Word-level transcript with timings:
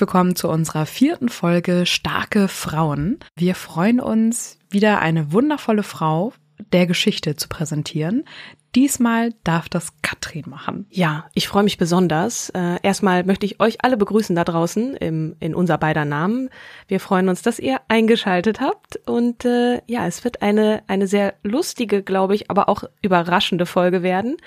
Willkommen 0.00 0.34
zu 0.34 0.48
unserer 0.48 0.86
vierten 0.86 1.28
Folge 1.28 1.84
Starke 1.84 2.48
Frauen. 2.48 3.18
Wir 3.36 3.54
freuen 3.54 4.00
uns, 4.00 4.58
wieder 4.70 5.00
eine 5.00 5.30
wundervolle 5.30 5.82
Frau 5.82 6.32
der 6.72 6.86
Geschichte 6.86 7.36
zu 7.36 7.50
präsentieren. 7.50 8.24
Diesmal 8.74 9.34
darf 9.44 9.68
das 9.68 9.92
Katrin 10.00 10.44
machen. 10.46 10.86
Ja, 10.88 11.28
ich 11.34 11.48
freue 11.48 11.64
mich 11.64 11.76
besonders. 11.76 12.48
Äh, 12.48 12.78
erstmal 12.82 13.24
möchte 13.24 13.44
ich 13.44 13.60
euch 13.60 13.84
alle 13.84 13.98
begrüßen 13.98 14.34
da 14.34 14.44
draußen 14.44 14.96
im, 14.96 15.36
in 15.38 15.54
unser 15.54 15.76
beider 15.76 16.06
Namen. 16.06 16.48
Wir 16.88 16.98
freuen 16.98 17.28
uns, 17.28 17.42
dass 17.42 17.58
ihr 17.58 17.82
eingeschaltet 17.88 18.58
habt. 18.58 19.06
Und 19.06 19.44
äh, 19.44 19.82
ja, 19.86 20.06
es 20.06 20.24
wird 20.24 20.40
eine, 20.40 20.82
eine 20.86 21.08
sehr 21.08 21.34
lustige, 21.42 22.02
glaube 22.02 22.34
ich, 22.34 22.50
aber 22.50 22.70
auch 22.70 22.84
überraschende 23.02 23.66
Folge 23.66 24.02
werden. 24.02 24.38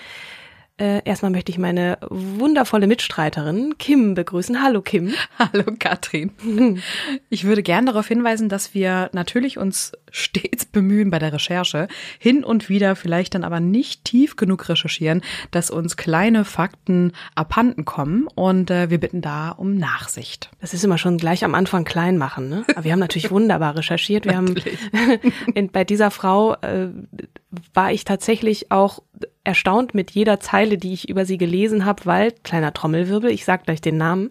Äh, 0.77 1.01
erstmal 1.05 1.31
möchte 1.31 1.51
ich 1.51 1.59
meine 1.59 1.99
wundervolle 2.09 2.87
Mitstreiterin 2.87 3.75
Kim 3.77 4.15
begrüßen. 4.15 4.63
Hallo 4.63 4.81
Kim. 4.81 5.13
Hallo 5.37 5.65
Katrin. 5.77 6.81
Ich 7.29 7.43
würde 7.43 7.61
gern 7.61 7.85
darauf 7.85 8.07
hinweisen, 8.07 8.49
dass 8.49 8.73
wir 8.73 9.09
natürlich 9.13 9.59
uns 9.59 9.91
stets 10.13 10.65
bemühen 10.65 11.09
bei 11.09 11.17
der 11.17 11.33
Recherche, 11.33 11.87
hin 12.19 12.43
und 12.43 12.69
wieder 12.69 12.95
vielleicht 12.95 13.33
dann 13.33 13.43
aber 13.43 13.59
nicht 13.59 14.05
tief 14.05 14.35
genug 14.35 14.69
recherchieren, 14.69 15.21
dass 15.49 15.71
uns 15.71 15.97
kleine 15.97 16.45
Fakten 16.45 17.13
abhanden 17.33 17.83
kommen 17.83 18.27
und 18.35 18.69
äh, 18.69 18.91
wir 18.91 18.99
bitten 18.99 19.21
da 19.21 19.49
um 19.49 19.75
Nachsicht. 19.75 20.51
Das 20.61 20.73
ist 20.73 20.83
immer 20.83 20.99
schon 20.99 21.17
gleich 21.17 21.43
am 21.43 21.55
Anfang 21.55 21.83
klein 21.83 22.17
machen, 22.17 22.47
ne? 22.47 22.63
Aber 22.75 22.83
wir 22.83 22.91
haben 22.91 22.99
natürlich 22.99 23.31
wunderbar 23.31 23.75
recherchiert. 23.75 24.25
Wir 24.25 24.37
haben 24.37 24.53
in, 25.55 25.69
bei 25.69 25.83
dieser 25.83 26.11
Frau 26.11 26.53
äh, 26.61 26.89
war 27.73 27.91
ich 27.91 28.05
tatsächlich 28.05 28.71
auch 28.71 29.01
erstaunt 29.43 29.95
mit 29.95 30.11
jeder 30.11 30.39
Zeile, 30.39 30.77
die 30.77 30.93
ich 30.93 31.09
über 31.09 31.25
sie 31.25 31.39
gelesen 31.39 31.85
habe, 31.85 32.05
weil, 32.05 32.31
kleiner 32.43 32.71
Trommelwirbel, 32.71 33.31
ich 33.31 33.45
sag 33.45 33.63
gleich 33.63 33.81
den 33.81 33.97
Namen, 33.97 34.29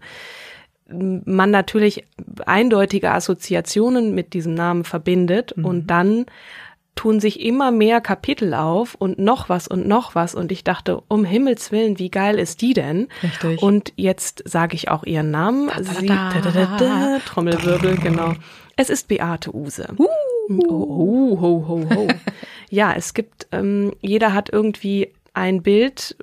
man 0.92 1.50
natürlich 1.50 2.04
eindeutige 2.46 3.10
Assoziationen 3.10 4.14
mit 4.14 4.34
diesem 4.34 4.54
Namen 4.54 4.84
verbindet 4.84 5.56
mhm. 5.56 5.64
und 5.64 5.86
dann 5.88 6.26
tun 6.94 7.20
sich 7.20 7.40
immer 7.40 7.70
mehr 7.70 8.00
Kapitel 8.00 8.52
auf 8.54 8.94
und 8.94 9.18
noch 9.18 9.48
was 9.48 9.66
und 9.66 9.86
noch 9.88 10.14
was 10.14 10.34
und 10.34 10.52
ich 10.52 10.62
dachte, 10.62 11.02
um 11.08 11.24
Himmels 11.24 11.72
Willen, 11.72 11.98
wie 11.98 12.10
geil 12.10 12.38
ist 12.38 12.60
die 12.60 12.74
denn? 12.74 13.08
Richtig. 13.22 13.62
Und 13.62 13.92
jetzt 13.96 14.42
sage 14.46 14.74
ich 14.74 14.90
auch 14.90 15.04
ihren 15.04 15.30
Namen. 15.30 15.68
Da, 15.68 15.76
da, 15.76 15.82
Sie, 15.82 16.06
da, 16.06 16.30
da, 16.42 16.76
da, 16.78 17.18
Trommelwirbel, 17.24 17.96
genau. 17.96 18.34
Es 18.76 18.90
ist 18.90 19.08
Beate 19.08 19.54
Use. 19.54 19.86
Uh. 19.98 20.06
Oh, 20.68 21.40
ho, 21.40 21.64
ho, 21.68 21.86
ho. 21.94 22.08
ja, 22.70 22.92
es 22.94 23.14
gibt, 23.14 23.46
ähm, 23.52 23.92
jeder 24.00 24.34
hat 24.34 24.50
irgendwie 24.50 25.12
ein 25.34 25.62
Bild 25.62 26.16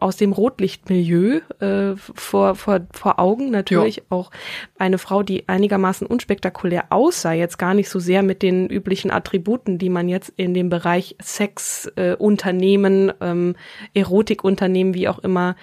aus 0.00 0.16
dem 0.16 0.32
Rotlichtmilieu 0.32 1.40
äh, 1.60 1.96
vor, 1.96 2.56
vor, 2.56 2.80
vor 2.92 3.20
Augen. 3.20 3.50
Natürlich 3.50 3.96
ja. 3.96 4.02
auch 4.10 4.30
eine 4.76 4.98
Frau, 4.98 5.22
die 5.22 5.48
einigermaßen 5.48 6.06
unspektakulär 6.06 6.86
aussah, 6.90 7.32
jetzt 7.32 7.58
gar 7.58 7.74
nicht 7.74 7.88
so 7.88 8.00
sehr 8.00 8.22
mit 8.22 8.42
den 8.42 8.68
üblichen 8.68 9.10
Attributen, 9.12 9.78
die 9.78 9.88
man 9.88 10.08
jetzt 10.08 10.32
in 10.36 10.52
dem 10.52 10.68
Bereich 10.68 11.16
Sexunternehmen, 11.22 13.10
äh, 13.10 13.14
ähm, 13.20 13.54
Erotikunternehmen, 13.94 14.94
wie 14.94 15.08
auch 15.08 15.20
immer, 15.20 15.54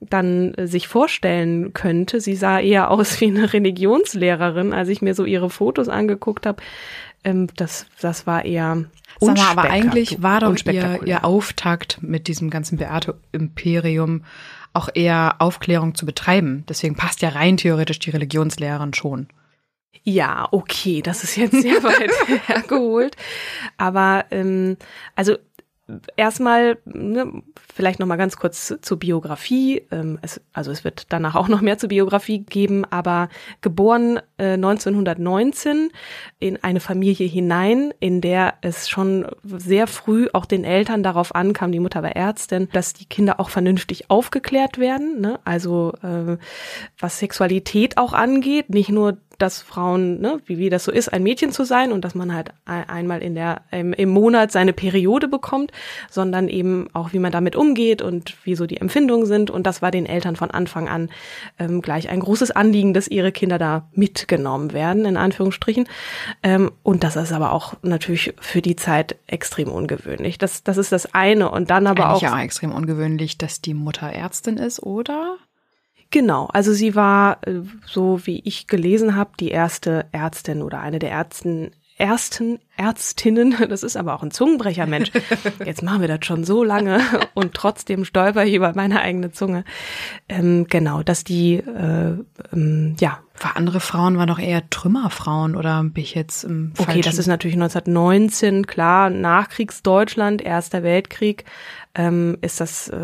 dann 0.00 0.54
äh, 0.54 0.66
sich 0.66 0.88
vorstellen 0.88 1.72
könnte. 1.72 2.20
Sie 2.20 2.34
sah 2.34 2.60
eher 2.60 2.90
aus 2.90 3.20
wie 3.20 3.26
eine 3.26 3.52
Religionslehrerin, 3.52 4.72
als 4.72 4.88
ich 4.88 5.02
mir 5.02 5.14
so 5.14 5.24
ihre 5.24 5.50
Fotos 5.50 5.88
angeguckt 5.88 6.46
habe. 6.46 6.62
Ähm, 7.26 7.48
das, 7.56 7.86
das 8.00 8.26
war 8.26 8.44
eher 8.44 8.84
Sag 9.20 9.36
mal, 9.36 9.50
aber 9.50 9.62
eigentlich 9.64 10.22
war 10.22 10.40
doch 10.40 10.54
ihr, 10.66 11.00
ihr 11.04 11.24
Auftakt 11.24 11.98
mit 12.02 12.28
diesem 12.28 12.50
ganzen 12.50 12.78
Beate-Imperium 12.78 14.24
auch 14.72 14.88
eher 14.94 15.36
Aufklärung 15.38 15.94
zu 15.94 16.06
betreiben. 16.06 16.64
Deswegen 16.68 16.94
passt 16.94 17.22
ja 17.22 17.30
rein 17.30 17.56
theoretisch 17.56 17.98
die 17.98 18.10
Religionslehrerin 18.10 18.94
schon. 18.94 19.28
Ja, 20.04 20.46
okay, 20.52 21.02
das 21.02 21.24
ist 21.24 21.36
jetzt 21.36 21.60
sehr 21.60 21.82
weit 21.82 22.12
hergeholt. 22.46 23.16
Aber 23.76 24.26
ähm, 24.30 24.76
also 25.16 25.36
erstmal 26.16 26.78
ne, 26.84 27.42
vielleicht 27.72 28.00
noch 28.00 28.06
mal 28.06 28.16
ganz 28.16 28.36
kurz 28.36 28.74
zur 28.80 28.98
Biografie. 28.98 29.82
Ähm, 29.90 30.18
es, 30.22 30.40
also 30.52 30.72
es 30.72 30.82
wird 30.82 31.06
danach 31.10 31.36
auch 31.36 31.48
noch 31.48 31.60
mehr 31.60 31.78
zur 31.78 31.90
Biografie 31.90 32.40
geben, 32.40 32.84
aber 32.84 33.28
geboren 33.60 34.18
äh, 34.36 34.54
1919 34.54 35.90
in 36.40 36.62
eine 36.62 36.80
Familie 36.80 37.26
hinein, 37.28 37.94
in 38.00 38.20
der 38.20 38.54
es 38.62 38.88
schon 38.88 39.26
sehr 39.44 39.86
früh 39.86 40.26
auch 40.32 40.44
den 40.44 40.64
Eltern 40.64 41.02
darauf 41.02 41.34
ankam, 41.34 41.70
die 41.70 41.80
Mutter 41.80 42.02
war 42.02 42.16
Ärztin, 42.16 42.68
dass 42.72 42.92
die 42.92 43.06
Kinder 43.06 43.38
auch 43.38 43.50
vernünftig 43.50 44.10
aufgeklärt 44.10 44.78
werden. 44.78 45.20
Ne? 45.20 45.38
Also 45.44 45.92
äh, 46.02 46.36
was 46.98 47.18
Sexualität 47.18 47.96
auch 47.96 48.12
angeht, 48.12 48.70
nicht 48.70 48.90
nur 48.90 49.18
dass 49.38 49.62
Frauen, 49.62 50.20
ne, 50.20 50.40
wie, 50.46 50.58
wie 50.58 50.70
das 50.70 50.84
so 50.84 50.92
ist, 50.92 51.12
ein 51.12 51.22
Mädchen 51.22 51.52
zu 51.52 51.64
sein 51.64 51.92
und 51.92 52.04
dass 52.04 52.14
man 52.14 52.34
halt 52.34 52.50
einmal 52.64 53.22
in 53.22 53.34
der, 53.34 53.62
im, 53.70 53.92
im 53.92 54.08
Monat 54.08 54.52
seine 54.52 54.72
Periode 54.72 55.28
bekommt, 55.28 55.72
sondern 56.10 56.48
eben 56.48 56.88
auch, 56.92 57.12
wie 57.12 57.18
man 57.18 57.32
damit 57.32 57.56
umgeht 57.56 58.02
und 58.02 58.34
wie 58.44 58.54
so 58.54 58.66
die 58.66 58.78
Empfindungen 58.78 59.26
sind. 59.26 59.50
Und 59.50 59.66
das 59.66 59.82
war 59.82 59.90
den 59.90 60.06
Eltern 60.06 60.36
von 60.36 60.50
Anfang 60.50 60.88
an 60.88 61.10
ähm, 61.58 61.82
gleich 61.82 62.08
ein 62.08 62.20
großes 62.20 62.50
Anliegen, 62.50 62.94
dass 62.94 63.08
ihre 63.08 63.32
Kinder 63.32 63.58
da 63.58 63.88
mitgenommen 63.92 64.72
werden, 64.72 65.04
in 65.04 65.16
Anführungsstrichen. 65.16 65.88
Ähm, 66.42 66.72
und 66.82 67.04
das 67.04 67.16
ist 67.16 67.32
aber 67.32 67.52
auch 67.52 67.74
natürlich 67.82 68.34
für 68.40 68.62
die 68.62 68.76
Zeit 68.76 69.16
extrem 69.26 69.68
ungewöhnlich. 69.68 70.38
Das, 70.38 70.62
das 70.62 70.76
ist 70.76 70.92
das 70.92 71.14
eine. 71.14 71.50
Und 71.50 71.70
dann 71.70 71.86
aber 71.86 72.10
Eigentlich 72.10 72.28
auch. 72.28 72.34
ja 72.34 72.42
extrem 72.42 72.72
ungewöhnlich, 72.72 73.38
dass 73.38 73.60
die 73.60 73.74
Mutter 73.74 74.08
Ärztin 74.08 74.56
ist, 74.56 74.82
oder? 74.82 75.36
Genau, 76.10 76.46
also 76.52 76.72
sie 76.72 76.94
war, 76.94 77.38
äh, 77.46 77.62
so 77.84 78.26
wie 78.26 78.40
ich 78.44 78.66
gelesen 78.66 79.16
habe, 79.16 79.30
die 79.40 79.48
erste 79.48 80.06
Ärztin 80.12 80.62
oder 80.62 80.80
eine 80.80 80.98
der 80.98 81.10
Ärzten, 81.10 81.72
ersten 81.98 82.58
Ärztinnen, 82.76 83.56
das 83.68 83.82
ist 83.82 83.96
aber 83.96 84.14
auch 84.14 84.22
ein 84.22 84.30
Zungenbrecher, 84.30 84.86
Mensch. 84.86 85.10
Jetzt 85.64 85.82
machen 85.82 86.00
wir 86.02 86.08
das 86.08 86.24
schon 86.24 86.44
so 86.44 86.62
lange 86.62 87.00
und 87.34 87.54
trotzdem 87.54 88.04
stolper 88.04 88.44
ich 88.44 88.54
über 88.54 88.72
meine 88.74 89.00
eigene 89.00 89.32
Zunge. 89.32 89.64
Ähm, 90.28 90.66
genau, 90.68 91.02
dass 91.02 91.24
die, 91.24 91.54
äh, 91.54 92.12
ähm, 92.52 92.96
ja. 93.00 93.18
Für 93.34 93.54
andere 93.56 93.80
Frauen 93.80 94.16
waren 94.16 94.28
doch 94.28 94.38
eher 94.38 94.70
Trümmerfrauen 94.70 95.56
oder 95.56 95.82
bin 95.82 96.02
ich 96.02 96.14
jetzt 96.14 96.44
im 96.44 96.72
Okay, 96.78 97.02
das 97.02 97.18
ist 97.18 97.26
natürlich 97.26 97.56
1919, 97.56 98.66
klar, 98.66 99.10
Nachkriegsdeutschland, 99.10 100.40
Erster 100.40 100.82
Weltkrieg, 100.82 101.44
ähm, 101.96 102.36
ist 102.42 102.60
das 102.60 102.88
äh, 102.88 102.96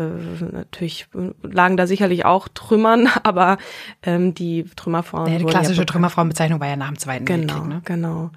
natürlich, 0.51 1.07
lagen 1.41 1.77
da 1.77 1.87
sicherlich 1.87 2.25
auch 2.25 2.47
Trümmern, 2.47 3.09
aber 3.23 3.57
ähm, 4.03 4.33
die 4.33 4.65
Trümmerfrauen. 4.75 5.31
Ja, 5.31 5.39
die 5.39 5.45
klassische 5.45 5.81
ja 5.81 5.85
Trümmerfrauenbezeichnung 5.85 6.59
war 6.59 6.67
ja 6.67 6.75
nach 6.75 6.87
dem 6.87 6.99
Zweiten 6.99 7.25
genau, 7.25 7.53
Weltkrieg, 7.53 7.69
ne? 7.69 7.81
Genau, 7.83 8.31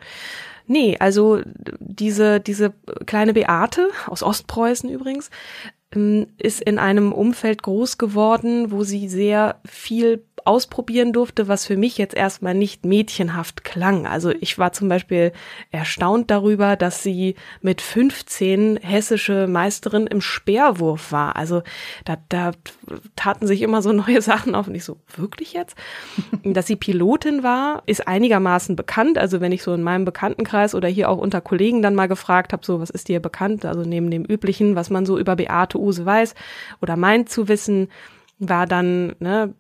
Nee, 0.69 0.97
also 0.99 1.43
diese, 1.79 2.41
diese 2.41 2.73
kleine 3.07 3.35
Beate 3.35 3.89
aus 4.07 4.25
Ostpreußen 4.25 4.91
übrigens, 4.91 5.31
ist 6.39 6.61
in 6.61 6.79
einem 6.79 7.13
Umfeld 7.13 7.63
groß 7.63 7.99
geworden, 7.99 8.71
wo 8.71 8.85
sie 8.85 9.09
sehr 9.09 9.61
viel 9.65 10.23
ausprobieren 10.47 11.13
durfte, 11.13 11.49
was 11.49 11.67
für 11.67 11.77
mich 11.77 11.99
jetzt 11.99 12.15
erstmal 12.15 12.55
nicht 12.55 12.85
mädchenhaft 12.85 13.65
klang. 13.65 14.07
Also 14.07 14.31
ich 14.31 14.59
war 14.59 14.73
zum 14.73 14.89
Beispiel 14.89 15.33
erstaunt 15.73 16.31
darüber, 16.31 16.77
dass 16.77 17.03
sie 17.03 17.35
mit 17.63 17.81
15 17.81 18.79
hessische 18.81 19.49
Meisterin 19.49 20.07
im 20.07 20.21
Speerwurf 20.21 21.11
war. 21.11 21.37
Also 21.37 21.63
da, 22.05 22.17
da 22.29 22.53
taten 23.17 23.47
sich 23.47 23.63
immer 23.63 23.83
so 23.83 23.93
neue 23.97 24.23
Sachen 24.23 24.55
auf 24.55 24.69
und 24.69 24.75
ich 24.75 24.85
so, 24.85 24.99
wirklich 25.17 25.53
jetzt? 25.53 25.77
dass 26.45 26.67
sie 26.67 26.77
Pilotin 26.77 27.43
war, 27.43 27.83
ist 27.87 28.07
einigermaßen 28.07 28.77
bekannt. 28.77 29.19
Also 29.19 29.41
wenn 29.41 29.53
ich 29.53 29.63
so 29.63 29.75
in 29.75 29.83
meinem 29.83 30.05
Bekanntenkreis 30.05 30.75
oder 30.75 30.89
hier 30.89 31.11
auch 31.11 31.19
unter 31.19 31.41
Kollegen 31.41 31.83
dann 31.83 31.95
mal 31.95 32.07
gefragt 32.07 32.53
habe, 32.53 32.65
so 32.65 32.81
was 32.81 32.91
ist 32.91 33.09
dir 33.09 33.21
bekannt? 33.21 33.65
Also 33.65 33.83
neben 33.83 34.11
dem 34.11 34.25
üblichen, 34.25 34.77
was 34.77 34.91
man 34.91 35.07
so 35.07 35.19
über 35.19 35.35
Beate 35.35 35.79
Use 35.87 36.05
weiß 36.05 36.35
oder 36.81 36.97
meint 36.97 37.29
zu 37.29 37.49
wissen, 37.49 37.89
war 38.39 38.67
dann 38.67 39.17
ne, 39.19 39.55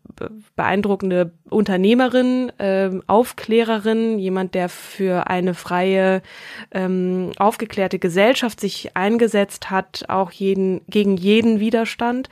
beeindruckende 0.55 1.32
Unternehmerin, 1.49 2.50
äh, 2.58 2.90
Aufklärerin, 3.06 4.19
jemand, 4.19 4.55
der 4.55 4.69
für 4.69 5.28
eine 5.28 5.55
freie, 5.55 6.23
ähm, 6.73 7.32
aufgeklärte 7.38 7.99
Gesellschaft 7.99 8.61
sich 8.61 8.94
eingesetzt 8.94 9.70
hat, 9.70 10.05
auch 10.08 10.31
jeden, 10.31 10.82
gegen 10.88 11.17
jeden 11.17 11.58
Widerstand. 11.58 12.28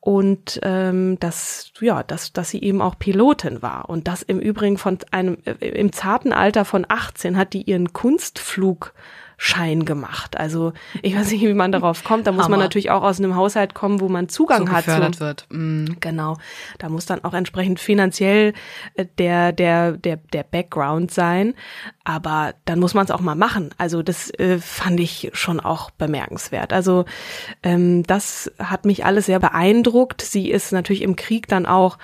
Und 0.00 0.60
ähm, 0.62 1.18
dass 1.18 1.72
ja, 1.80 2.04
dass 2.04 2.32
dass 2.32 2.50
sie 2.50 2.62
eben 2.62 2.80
auch 2.80 2.96
Pilotin 2.96 3.60
war. 3.60 3.90
Und 3.90 4.06
das 4.06 4.22
im 4.22 4.38
Übrigen 4.38 4.78
von 4.78 4.98
einem 5.10 5.38
äh, 5.44 5.66
im 5.66 5.92
zarten 5.92 6.32
Alter 6.32 6.64
von 6.64 6.86
18 6.88 7.36
hat 7.36 7.52
die 7.52 7.62
ihren 7.62 7.92
Kunstflug 7.92 8.94
Schein 9.38 9.84
gemacht. 9.84 10.38
Also 10.38 10.72
ich 11.02 11.14
weiß 11.14 11.30
nicht, 11.30 11.42
wie 11.42 11.52
man 11.52 11.70
darauf 11.70 12.04
kommt. 12.04 12.26
Da 12.26 12.32
muss 12.32 12.48
man 12.48 12.58
natürlich 12.58 12.90
auch 12.90 13.02
aus 13.02 13.18
einem 13.18 13.36
Haushalt 13.36 13.74
kommen, 13.74 14.00
wo 14.00 14.08
man 14.08 14.30
Zugang 14.30 14.66
so 14.66 14.72
hat. 14.72 14.86
Gefördert 14.86 15.20
wird. 15.20 15.46
Mm. 15.50 15.86
Genau. 16.00 16.38
Da 16.78 16.88
muss 16.88 17.04
dann 17.04 17.22
auch 17.22 17.34
entsprechend 17.34 17.78
finanziell 17.78 18.54
äh, 18.94 19.04
der 19.18 19.52
der 19.52 19.92
der 19.92 20.16
der 20.16 20.42
Background 20.42 21.10
sein. 21.10 21.54
Aber 22.04 22.54
dann 22.64 22.78
muss 22.78 22.94
man 22.94 23.04
es 23.04 23.10
auch 23.10 23.20
mal 23.20 23.34
machen. 23.34 23.74
Also 23.76 24.02
das 24.02 24.30
äh, 24.38 24.58
fand 24.58 25.00
ich 25.00 25.30
schon 25.34 25.60
auch 25.60 25.90
bemerkenswert. 25.90 26.72
Also 26.72 27.04
ähm, 27.62 28.04
das 28.04 28.50
hat 28.58 28.86
mich 28.86 29.04
alles 29.04 29.26
sehr 29.26 29.40
beeindruckt. 29.40 30.22
Sie 30.22 30.50
ist 30.50 30.72
natürlich 30.72 31.02
im 31.02 31.14
Krieg 31.14 31.46
dann 31.46 31.66
auch 31.66 31.98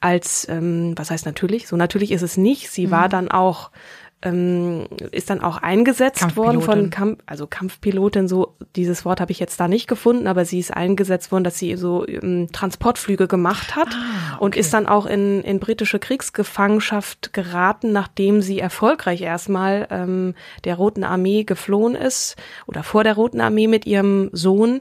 als, 0.00 0.46
ähm, 0.50 0.92
was 0.96 1.10
heißt 1.10 1.24
natürlich? 1.24 1.66
So 1.66 1.76
natürlich 1.76 2.10
ist 2.12 2.22
es 2.22 2.36
nicht. 2.36 2.68
Sie 2.70 2.88
mhm. 2.88 2.90
war 2.90 3.08
dann 3.08 3.30
auch 3.30 3.70
ähm, 4.24 4.86
ist 5.12 5.30
dann 5.30 5.40
auch 5.40 5.58
eingesetzt 5.58 6.36
worden 6.36 6.62
von 6.62 6.90
Kampf, 6.90 7.20
also 7.26 7.46
Kampfpilotin, 7.46 8.26
so 8.26 8.56
dieses 8.74 9.04
Wort 9.04 9.20
habe 9.20 9.32
ich 9.32 9.38
jetzt 9.38 9.60
da 9.60 9.68
nicht 9.68 9.86
gefunden, 9.86 10.26
aber 10.26 10.44
sie 10.44 10.58
ist 10.58 10.72
eingesetzt 10.72 11.30
worden, 11.30 11.44
dass 11.44 11.58
sie 11.58 11.76
so 11.76 12.06
ähm, 12.08 12.48
Transportflüge 12.50 13.28
gemacht 13.28 13.76
hat 13.76 13.88
ah, 13.88 14.34
okay. 14.34 14.44
und 14.44 14.56
ist 14.56 14.72
dann 14.72 14.86
auch 14.86 15.06
in, 15.06 15.42
in 15.42 15.60
britische 15.60 15.98
Kriegsgefangenschaft 15.98 17.32
geraten, 17.32 17.92
nachdem 17.92 18.40
sie 18.40 18.58
erfolgreich 18.58 19.20
erstmal 19.20 19.86
ähm, 19.90 20.34
der 20.64 20.76
Roten 20.76 21.04
Armee 21.04 21.44
geflohen 21.44 21.94
ist 21.94 22.36
oder 22.66 22.82
vor 22.82 23.04
der 23.04 23.14
Roten 23.14 23.40
Armee 23.40 23.68
mit 23.68 23.86
ihrem 23.86 24.30
Sohn. 24.32 24.80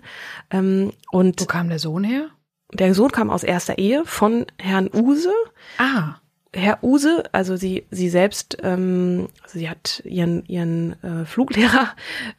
Ähm, 0.49 0.93
und 1.11 1.41
Wo 1.41 1.45
kam 1.45 1.69
der 1.69 1.79
Sohn 1.79 2.03
her? 2.03 2.29
Der 2.73 2.93
Sohn 2.95 3.11
kam 3.11 3.29
aus 3.29 3.43
erster 3.43 3.77
Ehe 3.77 4.03
von 4.05 4.45
Herrn 4.57 4.89
Use. 4.93 5.29
Ah. 5.77 6.15
Herr 6.55 6.83
Use, 6.83 7.23
also 7.31 7.55
sie, 7.55 7.85
sie 7.89 8.09
selbst, 8.09 8.57
ähm, 8.61 9.29
also 9.41 9.57
sie 9.57 9.69
hat 9.69 10.01
ihren, 10.05 10.45
ihren 10.45 11.01
äh, 11.03 11.25
Fluglehrer 11.25 11.89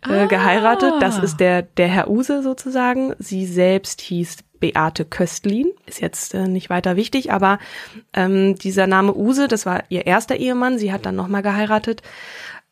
äh, 0.08 0.12
ah. 0.20 0.26
geheiratet. 0.26 0.94
Das 1.00 1.18
ist 1.18 1.38
der, 1.38 1.62
der 1.62 1.88
Herr 1.88 2.08
Use 2.08 2.42
sozusagen. 2.42 3.14
Sie 3.18 3.44
selbst 3.44 4.00
hieß 4.00 4.38
Beate 4.60 5.04
Köstlin, 5.04 5.72
ist 5.86 6.00
jetzt 6.00 6.32
äh, 6.32 6.46
nicht 6.46 6.70
weiter 6.70 6.96
wichtig, 6.96 7.32
aber 7.32 7.58
ähm, 8.14 8.54
dieser 8.54 8.86
Name 8.86 9.14
Use, 9.14 9.48
das 9.48 9.66
war 9.66 9.84
ihr 9.88 10.06
erster 10.06 10.36
Ehemann, 10.36 10.78
sie 10.78 10.92
hat 10.92 11.04
dann 11.04 11.16
nochmal 11.16 11.42
geheiratet. 11.42 12.02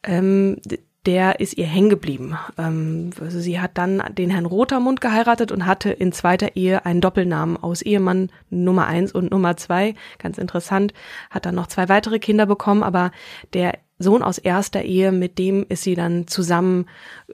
Ähm, 0.04 0.58
der 1.06 1.40
ist 1.40 1.58
ihr 1.58 1.66
hängen 1.66 1.90
geblieben. 1.90 2.36
Ähm, 2.58 3.10
also 3.20 3.40
sie 3.40 3.60
hat 3.60 3.72
dann 3.78 4.02
den 4.16 4.30
Herrn 4.30 4.46
Rotermund 4.46 5.00
geheiratet 5.00 5.50
und 5.50 5.66
hatte 5.66 5.90
in 5.90 6.12
zweiter 6.12 6.56
Ehe 6.56 6.84
einen 6.86 7.00
Doppelnamen 7.00 7.56
aus 7.56 7.82
Ehemann 7.82 8.30
Nummer 8.50 8.86
eins 8.86 9.12
und 9.12 9.30
Nummer 9.30 9.56
zwei. 9.56 9.94
Ganz 10.18 10.38
interessant. 10.38 10.94
Hat 11.30 11.46
dann 11.46 11.54
noch 11.54 11.66
zwei 11.66 11.88
weitere 11.88 12.18
Kinder 12.18 12.46
bekommen, 12.46 12.82
aber 12.82 13.10
der 13.52 13.78
Sohn 13.98 14.22
aus 14.22 14.38
erster 14.38 14.82
Ehe, 14.82 15.12
mit 15.12 15.38
dem 15.38 15.64
ist 15.68 15.82
sie 15.82 15.94
dann 15.94 16.26
zusammen 16.26 16.86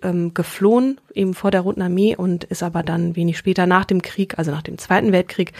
ähm, 0.02 0.34
geflohen, 0.34 1.00
eben 1.14 1.34
vor 1.34 1.50
der 1.50 1.62
Roten 1.62 1.82
Armee 1.82 2.14
und 2.14 2.44
ist 2.44 2.62
aber 2.62 2.82
dann 2.82 3.16
wenig 3.16 3.38
später 3.38 3.66
nach 3.66 3.84
dem 3.84 4.02
Krieg, 4.02 4.38
also 4.38 4.50
nach 4.50 4.62
dem 4.62 4.78
Zweiten 4.78 5.12
Weltkrieg, 5.12 5.52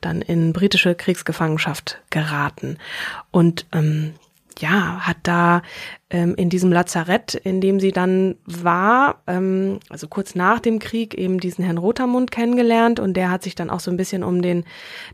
dann 0.00 0.22
in 0.22 0.52
britische 0.52 0.94
Kriegsgefangenschaft 0.94 2.00
geraten. 2.10 2.76
Und 3.30 3.66
ähm, 3.72 4.14
ja, 4.58 5.00
hat 5.00 5.16
da 5.22 5.62
ähm, 6.10 6.34
in 6.36 6.50
diesem 6.50 6.72
Lazarett, 6.72 7.34
in 7.34 7.60
dem 7.60 7.78
sie 7.80 7.92
dann 7.92 8.36
war, 8.44 9.22
ähm, 9.26 9.78
also 9.88 10.08
kurz 10.08 10.34
nach 10.34 10.58
dem 10.58 10.78
Krieg, 10.80 11.14
eben 11.14 11.38
diesen 11.38 11.64
Herrn 11.64 11.78
Rotermund 11.78 12.30
kennengelernt 12.30 13.00
und 13.00 13.14
der 13.14 13.30
hat 13.30 13.42
sich 13.42 13.54
dann 13.54 13.70
auch 13.70 13.80
so 13.80 13.90
ein 13.90 13.96
bisschen 13.96 14.24
um 14.24 14.42
den, 14.42 14.64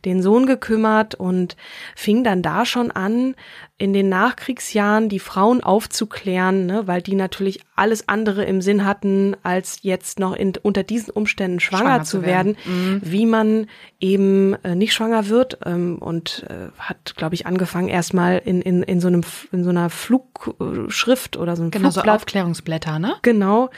den 0.04 0.22
Sohn 0.22 0.46
gekümmert 0.46 1.14
und 1.14 1.56
fing 1.94 2.24
dann 2.24 2.42
da 2.42 2.64
schon 2.64 2.90
an, 2.90 3.34
in 3.78 3.92
den 3.92 4.08
Nachkriegsjahren 4.08 5.10
die 5.10 5.18
Frauen 5.18 5.62
aufzuklären, 5.62 6.64
ne, 6.64 6.86
weil 6.86 7.02
die 7.02 7.14
natürlich 7.14 7.60
alles 7.74 8.08
andere 8.08 8.44
im 8.44 8.62
Sinn 8.62 8.86
hatten, 8.86 9.36
als 9.42 9.80
jetzt 9.82 10.18
noch 10.18 10.34
in, 10.34 10.54
unter 10.62 10.82
diesen 10.82 11.10
Umständen 11.10 11.60
schwanger, 11.60 11.84
schwanger 11.84 12.04
zu 12.04 12.22
werden, 12.22 12.56
werden. 12.64 12.94
Mhm. 12.94 13.00
wie 13.04 13.26
man 13.26 13.66
eben 14.00 14.54
äh, 14.64 14.74
nicht 14.74 14.94
schwanger 14.94 15.28
wird 15.28 15.58
ähm, 15.66 15.98
und 15.98 16.46
äh, 16.48 16.70
hat, 16.78 17.14
glaube 17.16 17.34
ich, 17.34 17.46
angefangen 17.46 17.88
erstmal 17.88 18.40
in, 18.42 18.62
in, 18.62 18.82
in 18.82 19.00
so 19.00 19.08
einem 19.08 19.22
in 19.52 19.62
so 19.62 19.70
einer 19.70 19.90
Flug 19.90 20.54
Schrift 20.90 21.36
oder 21.36 21.56
so 21.56 21.62
ein 21.62 21.70
genau, 21.70 21.90
Flugblatt. 21.90 22.20
so 22.20 22.22
Aufklärungsblätter, 22.22 22.98
ne? 22.98 23.16
Genau. 23.22 23.70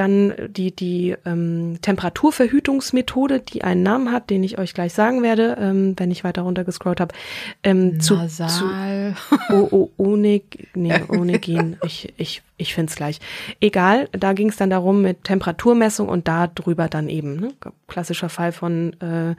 Dann 0.00 0.32
die, 0.48 0.74
die 0.74 1.14
ähm, 1.26 1.76
Temperaturverhütungsmethode, 1.82 3.40
die 3.40 3.64
einen 3.64 3.82
Namen 3.82 4.10
hat, 4.10 4.30
den 4.30 4.42
ich 4.42 4.56
euch 4.56 4.72
gleich 4.72 4.94
sagen 4.94 5.22
werde, 5.22 5.58
ähm, 5.60 5.92
wenn 5.98 6.10
ich 6.10 6.24
weiter 6.24 6.40
runtergescrollt 6.40 7.00
habe. 7.00 7.14
Ähm, 7.62 7.98
Nasal. 7.98 8.48
Zu, 8.48 8.48
zu, 8.48 9.54
oh, 9.54 9.68
oh, 9.70 9.90
ohne, 9.98 10.40
nee, 10.74 11.02
ohne 11.06 11.38
Gen. 11.38 11.76
Ich, 11.84 12.14
ich, 12.16 12.40
ich 12.56 12.74
finde 12.74 12.88
es 12.88 12.96
gleich. 12.96 13.20
Egal, 13.60 14.08
da 14.12 14.32
ging 14.32 14.48
es 14.48 14.56
dann 14.56 14.70
darum 14.70 15.02
mit 15.02 15.24
Temperaturmessung 15.24 16.08
und 16.08 16.28
da 16.28 16.46
drüber 16.46 16.88
dann 16.88 17.10
eben. 17.10 17.36
Ne? 17.36 17.52
Klassischer 17.86 18.30
Fall 18.30 18.52
von 18.52 18.94
äh, 19.02 19.34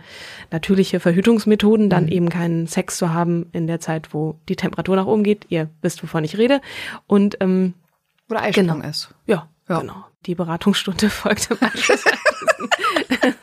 natürliche 0.52 1.00
Verhütungsmethoden, 1.00 1.90
dann 1.90 2.04
mhm. 2.04 2.12
eben 2.12 2.30
keinen 2.30 2.68
Sex 2.68 2.98
zu 2.98 3.12
haben 3.12 3.48
in 3.52 3.66
der 3.66 3.80
Zeit, 3.80 4.13
wo 4.13 4.36
die 4.48 4.58
Temperatur 4.58 4.96
nach 4.96 5.08
oben 5.08 5.24
geht. 5.24 5.48
Ihr 5.50 5.72
wisst, 5.81 6.04
wovon 6.04 6.24
ich 6.24 6.38
rede. 6.38 6.62
Und 7.08 7.38
ähm, 7.40 7.74
oder 8.30 8.44
Eisprung 8.44 8.68
genau. 8.68 8.88
ist. 8.88 9.10
Ja, 9.25 9.48
ja, 9.68 9.80
genau. 9.80 10.06
Die 10.25 10.35
Beratungsstunde 10.35 11.09
folgte 11.12 11.56
im 11.56 11.68
Anschluss. 11.68 12.03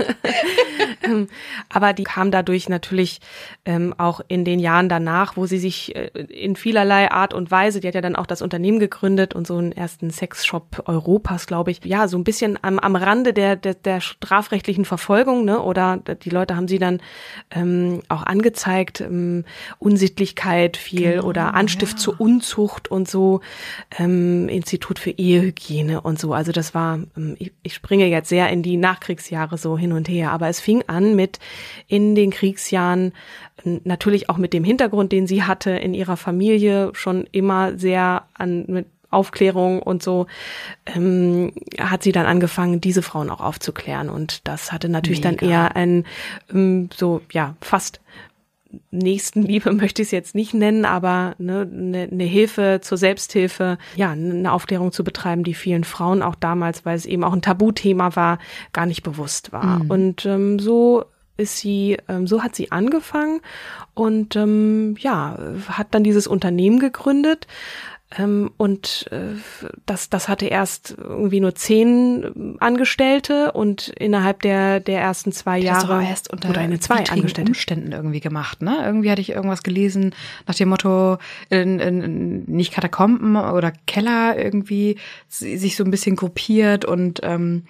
Ähm, 1.09 1.29
aber 1.69 1.93
die 1.93 2.05
kam 2.05 2.31
dadurch 2.31 2.69
natürlich 2.69 3.21
ähm, 3.65 3.95
auch 3.99 4.21
in 4.29 4.45
den 4.45 4.59
Jahren 4.59 4.89
danach, 4.89 5.37
wo 5.37 5.47
sie 5.47 5.59
sich 5.59 5.95
äh, 5.97 6.09
in 6.29 6.57
vielerlei 6.57 7.11
Art 7.11 7.35
und 7.35 7.51
Weise, 7.51 7.81
die 7.81 7.89
hat 7.89 7.95
ja 7.95 8.01
dann 8.01 8.17
auch 8.17 8.27
das 8.27 8.43
Unternehmen 8.43 8.79
gegründet 8.79 9.35
und 9.35 9.47
so 9.47 9.57
einen 9.57 9.73
ersten 9.73 10.11
Sexshop 10.11 10.83
Europas, 10.87 11.47
glaube 11.47 11.71
ich, 11.71 11.85
ja, 11.85 12.09
so 12.09 12.19
ein 12.19 12.25
bisschen 12.25 12.59
am, 12.63 12.79
am 12.79 12.97
Rande 12.97 13.33
der, 13.33 13.57
der, 13.57 13.75
der 13.75 14.01
strafrechtlichen 14.01 14.85
Verfolgung, 14.85 15.45
ne? 15.45 15.61
Oder 15.63 15.99
die 15.99 16.31
Leute 16.31 16.57
haben 16.57 16.69
sie 16.69 16.79
dann 16.79 17.01
ähm, 17.51 18.03
auch 18.09 18.23
angezeigt, 18.23 19.01
ähm, 19.01 19.45
Unsittlichkeit 19.79 20.77
viel 20.77 21.13
genau, 21.13 21.25
oder 21.25 21.55
Anstift 21.55 21.95
ja. 21.95 21.99
zur 21.99 22.21
Unzucht 22.21 22.91
und 22.91 23.09
so, 23.09 23.41
ähm, 23.99 24.49
Institut 24.49 24.99
für 24.99 25.11
Ehehygiene 25.11 26.01
und 26.01 26.19
so. 26.19 26.33
Also 26.33 26.53
das 26.53 26.75
war, 26.75 26.99
ähm, 27.17 27.37
ich, 27.39 27.53
ich 27.63 27.75
springe 27.75 28.07
jetzt 28.07 28.29
sehr 28.29 28.51
in 28.51 28.63
die 28.63 28.77
Nachkriegsjahre 28.77 29.59
so 29.59 29.79
hin 29.79 29.93
und 29.93 30.09
her, 30.09 30.33
aber 30.33 30.49
es 30.49 30.61
fing 30.61 30.85
an 30.87 30.98
mit 31.01 31.39
in 31.87 32.15
den 32.15 32.31
Kriegsjahren, 32.31 33.13
natürlich 33.65 34.29
auch 34.29 34.37
mit 34.37 34.53
dem 34.53 34.65
Hintergrund, 34.65 35.13
den 35.13 35.27
sie 35.27 35.43
hatte 35.43 35.71
in 35.71 35.95
ihrer 35.95 36.17
Familie, 36.17 36.91
schon 36.95 37.27
immer 37.33 37.77
sehr 37.77 38.25
an 38.35 38.65
mit 38.67 38.87
Aufklärung 39.11 39.83
und 39.83 40.03
so, 40.03 40.27
ähm, 40.87 41.53
hat 41.79 42.03
sie 42.03 42.13
dann 42.13 42.27
angefangen, 42.27 42.81
diese 42.81 43.03
Frauen 43.03 43.31
auch 43.31 43.41
aufzuklären. 43.41 44.11
Und 44.11 44.47
das 44.47 44.71
hatte 44.71 44.89
natürlich 44.89 45.25
Mega. 45.25 45.37
dann 45.37 45.49
eher 45.49 45.77
ein, 45.77 46.05
ähm, 46.53 46.91
so, 46.95 47.23
ja, 47.33 47.55
fast 47.61 48.01
Nächstenliebe 48.91 49.73
möchte 49.75 50.03
ich 50.03 50.09
es 50.09 50.13
jetzt 50.13 50.35
nicht 50.35 50.55
nennen, 50.55 50.85
aber 50.85 51.35
eine 51.39 51.67
ne, 51.67 52.09
ne 52.11 52.25
Hilfe 52.25 52.81
zur 52.83 52.99
Selbsthilfe, 52.99 53.79
ja, 53.97 54.11
eine 54.11 54.53
Aufklärung 54.53 54.93
zu 54.93 55.05
betreiben, 55.05 55.45
die 55.45 55.55
vielen 55.55 55.85
Frauen 55.85 56.23
auch 56.23 56.35
damals, 56.35 56.85
weil 56.85 56.97
es 56.97 57.07
eben 57.07 57.25
auch 57.25 57.33
ein 57.33 57.43
Tabuthema 57.43 58.17
war, 58.17 58.39
gar 58.73 58.87
nicht 58.87 59.03
bewusst 59.03 59.53
war. 59.53 59.81
Mhm. 59.81 59.91
Und 59.91 60.27
ähm, 60.27 60.59
so 60.59 61.05
ist 61.37 61.59
sie, 61.59 61.97
ähm, 62.09 62.27
so 62.27 62.43
hat 62.43 62.57
sie 62.57 62.73
angefangen 62.73 63.41
und 63.95 64.37
ähm, 64.37 64.97
ja, 64.99 65.39
hat 65.69 65.89
dann 65.93 66.05
dieses 66.05 66.27
Unternehmen 66.27 66.81
gegründet 66.81 67.47
und 68.57 69.07
äh, 69.13 69.35
das, 69.85 70.09
das 70.09 70.29
hatte 70.29 70.47
erst 70.47 70.97
irgendwie 70.99 71.41
nur 71.41 71.55
zehn 71.55 72.57
Angestellte 72.59 73.53
und 73.53 73.89
innerhalb 73.89 74.41
der, 74.41 74.81
der 74.81 75.01
ersten 75.03 75.31
zwei 75.31 75.59
Jahre 75.59 76.01
doch 76.03 76.09
erst 76.09 76.33
unter 76.33 76.49
oder 76.49 76.61
eine 76.61 76.81
zwei 76.81 77.05
Angestellte. 77.05 77.51
Umständen 77.51 77.93
irgendwie 77.93 78.21
gemacht, 78.21 78.63
ne? 78.63 78.79
Irgendwie 78.83 79.11
hatte 79.11 79.21
ich 79.21 79.31
irgendwas 79.33 79.63
gelesen 79.63 80.15
nach 80.47 80.55
dem 80.55 80.71
Motto, 80.71 81.19
in, 81.51 81.79
in, 81.81 82.45
nicht 82.45 82.73
Katakomben 82.73 83.37
oder 83.37 83.73
Keller 83.87 84.43
irgendwie 84.43 84.97
si- 85.29 85.59
sich 85.59 85.77
so 85.77 85.85
ein 85.85 85.91
bisschen 85.91 86.17
gruppiert 86.17 86.87
und 86.87 87.21
ähm, 87.23 87.65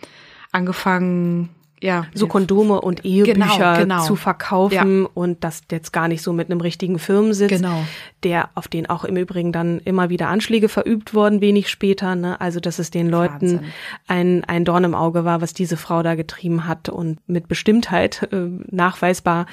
angefangen, 0.53 1.49
ja. 1.81 2.07
so 2.15 2.27
Kondome 2.27 2.81
und 2.81 3.05
Ehebücher 3.05 3.35
Genau, 3.35 3.77
genau. 3.79 4.03
zu 4.05 4.17
verkaufen 4.17 5.07
und 5.07 5.45
das 5.45 5.63
jetzt 5.71 5.93
gar 5.93 6.09
nicht 6.09 6.23
so 6.23 6.33
mit 6.33 6.51
einem 6.51 6.61
richtigen 6.61 6.99
Firmensitz, 6.99 7.51
Genau. 7.51 7.85
der 8.23 8.51
auf 8.55 8.69
den 8.69 8.89
auch 8.89 9.05
im 9.05 9.17
Übrigen 9.17 9.53
dann 9.53 9.79
immer 9.81 10.09
wieder 10.11 10.29
Anschläge 10.29 10.69
verübt 10.69 11.15
wurden, 11.15 11.41
wenig 11.41 11.69
später. 11.69 12.15
Ne? 12.15 12.41
Also 12.41 12.61
dass 12.61 12.79
es 12.79 12.91
den 12.91 13.09
Leuten 13.09 13.59
Wahnsinn. 13.59 13.61
ein, 14.07 14.45
ein 14.45 14.65
Dorn 14.65 14.85
im 14.85 14.95
Auge 14.95 15.25
war, 15.25 15.41
was 15.41 15.55
diese 15.55 15.77
Frau 15.77 16.03
da 16.03 16.15
getrieben 16.15 16.67
hat 16.67 16.89
und 16.89 17.19
mit 17.29 17.49
Bestimmtheit 17.49 18.29
äh, 18.33 18.49
nachweisbar 18.71 19.47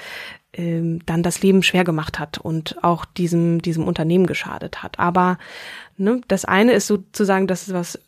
ähm, 0.53 1.01
dann 1.05 1.21
das 1.23 1.41
Leben 1.41 1.63
schwer 1.63 1.83
gemacht 1.83 2.17
hat 2.19 2.37
und 2.37 2.83
auch 2.83 3.05
diesem, 3.05 3.61
diesem 3.61 3.85
Unternehmen 3.85 4.25
geschadet 4.25 4.83
hat. 4.83 4.99
Aber 4.99 5.37
ne, 5.97 6.21
das 6.27 6.45
eine 6.45 6.71
ist 6.71 6.87
sozusagen, 6.87 7.47
dass 7.47 7.67
es 7.67 7.73
was 7.73 7.99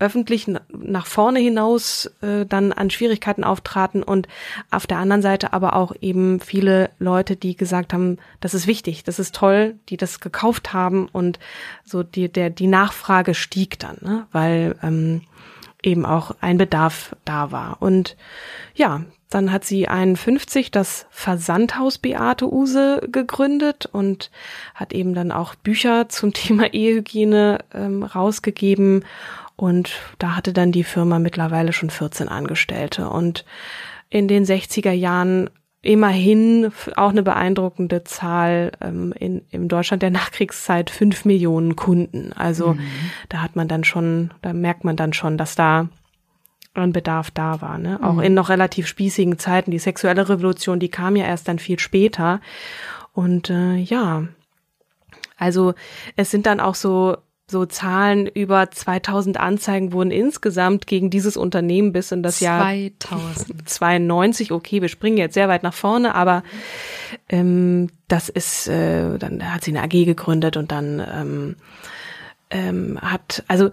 öffentlich 0.00 0.46
na- 0.48 0.60
nach 0.68 1.06
vorne 1.06 1.38
hinaus 1.38 2.10
äh, 2.22 2.46
dann 2.46 2.72
an 2.72 2.90
Schwierigkeiten 2.90 3.44
auftraten 3.44 4.02
und 4.02 4.28
auf 4.70 4.86
der 4.86 4.98
anderen 4.98 5.22
Seite 5.22 5.52
aber 5.52 5.76
auch 5.76 5.92
eben 6.00 6.40
viele 6.40 6.90
Leute, 6.98 7.36
die 7.36 7.56
gesagt 7.56 7.92
haben, 7.92 8.18
das 8.40 8.54
ist 8.54 8.66
wichtig, 8.66 9.04
das 9.04 9.18
ist 9.18 9.34
toll, 9.34 9.76
die 9.88 9.96
das 9.96 10.20
gekauft 10.20 10.72
haben 10.72 11.08
und 11.10 11.38
so 11.84 12.02
die 12.02 12.28
der 12.28 12.50
die 12.50 12.66
Nachfrage 12.66 13.34
stieg 13.34 13.78
dann, 13.78 13.98
ne? 14.00 14.26
weil 14.32 14.76
ähm, 14.82 15.22
eben 15.82 16.06
auch 16.06 16.34
ein 16.40 16.58
Bedarf 16.58 17.14
da 17.24 17.50
war 17.52 17.76
und 17.80 18.16
ja, 18.74 19.02
dann 19.34 19.50
hat 19.50 19.64
sie 19.64 19.88
51 19.88 20.70
das 20.70 21.06
Versandhaus 21.10 21.98
Beate 21.98 22.52
Use 22.52 23.00
gegründet 23.10 23.86
und 23.90 24.30
hat 24.76 24.92
eben 24.92 25.12
dann 25.12 25.32
auch 25.32 25.56
Bücher 25.56 26.08
zum 26.08 26.32
Thema 26.34 26.72
Ehehygiene 26.72 27.58
ähm, 27.74 28.04
rausgegeben. 28.04 29.04
Und 29.56 29.92
da 30.18 30.34
hatte 30.36 30.52
dann 30.52 30.72
die 30.72 30.84
Firma 30.84 31.18
mittlerweile 31.18 31.72
schon 31.72 31.90
14 31.90 32.28
Angestellte. 32.28 33.08
Und 33.08 33.44
in 34.10 34.28
den 34.28 34.44
60er 34.44 34.92
Jahren 34.92 35.50
immerhin 35.84 36.72
auch 36.96 37.10
eine 37.10 37.22
beeindruckende 37.22 38.04
Zahl 38.04 38.72
ähm, 38.80 39.12
in, 39.18 39.42
im 39.50 39.68
Deutschland 39.68 40.02
der 40.02 40.10
Nachkriegszeit 40.10 40.88
fünf 40.88 41.24
Millionen 41.24 41.76
Kunden. 41.76 42.32
Also 42.32 42.76
da 43.28 43.42
hat 43.42 43.54
man 43.54 43.68
dann 43.68 43.84
schon, 43.84 44.32
da 44.40 44.54
merkt 44.54 44.84
man 44.84 44.96
dann 44.96 45.12
schon, 45.12 45.36
dass 45.36 45.54
da 45.54 45.88
ein 46.72 46.92
Bedarf 46.92 47.30
da 47.30 47.60
war. 47.60 47.78
Ne? 47.78 48.00
Auch 48.02 48.18
in 48.18 48.34
noch 48.34 48.48
relativ 48.48 48.86
spießigen 48.86 49.38
Zeiten. 49.38 49.70
Die 49.70 49.78
sexuelle 49.78 50.28
Revolution, 50.28 50.80
die 50.80 50.88
kam 50.88 51.16
ja 51.16 51.26
erst 51.26 51.46
dann 51.48 51.58
viel 51.58 51.78
später. 51.78 52.40
Und 53.12 53.50
äh, 53.50 53.76
ja, 53.76 54.24
also 55.36 55.74
es 56.16 56.30
sind 56.30 56.46
dann 56.46 56.60
auch 56.60 56.74
so 56.74 57.16
so 57.46 57.66
Zahlen 57.66 58.26
über 58.26 58.70
2000 58.70 59.38
Anzeigen 59.38 59.92
wurden 59.92 60.10
insgesamt 60.10 60.86
gegen 60.86 61.10
dieses 61.10 61.36
Unternehmen 61.36 61.92
bis 61.92 62.10
in 62.10 62.22
das 62.22 62.40
Jahr 62.40 62.62
2000. 62.62 63.68
92, 63.68 64.52
okay, 64.52 64.80
wir 64.80 64.88
springen 64.88 65.18
jetzt 65.18 65.34
sehr 65.34 65.48
weit 65.48 65.62
nach 65.62 65.74
vorne, 65.74 66.14
aber 66.14 66.42
ähm, 67.28 67.90
das 68.08 68.28
ist, 68.28 68.68
äh, 68.68 69.18
dann 69.18 69.52
hat 69.52 69.64
sie 69.64 69.72
eine 69.72 69.82
AG 69.82 70.04
gegründet 70.04 70.56
und 70.56 70.72
dann 70.72 71.00
ähm, 71.00 71.56
ähm, 72.50 72.98
hat, 73.00 73.44
also 73.46 73.70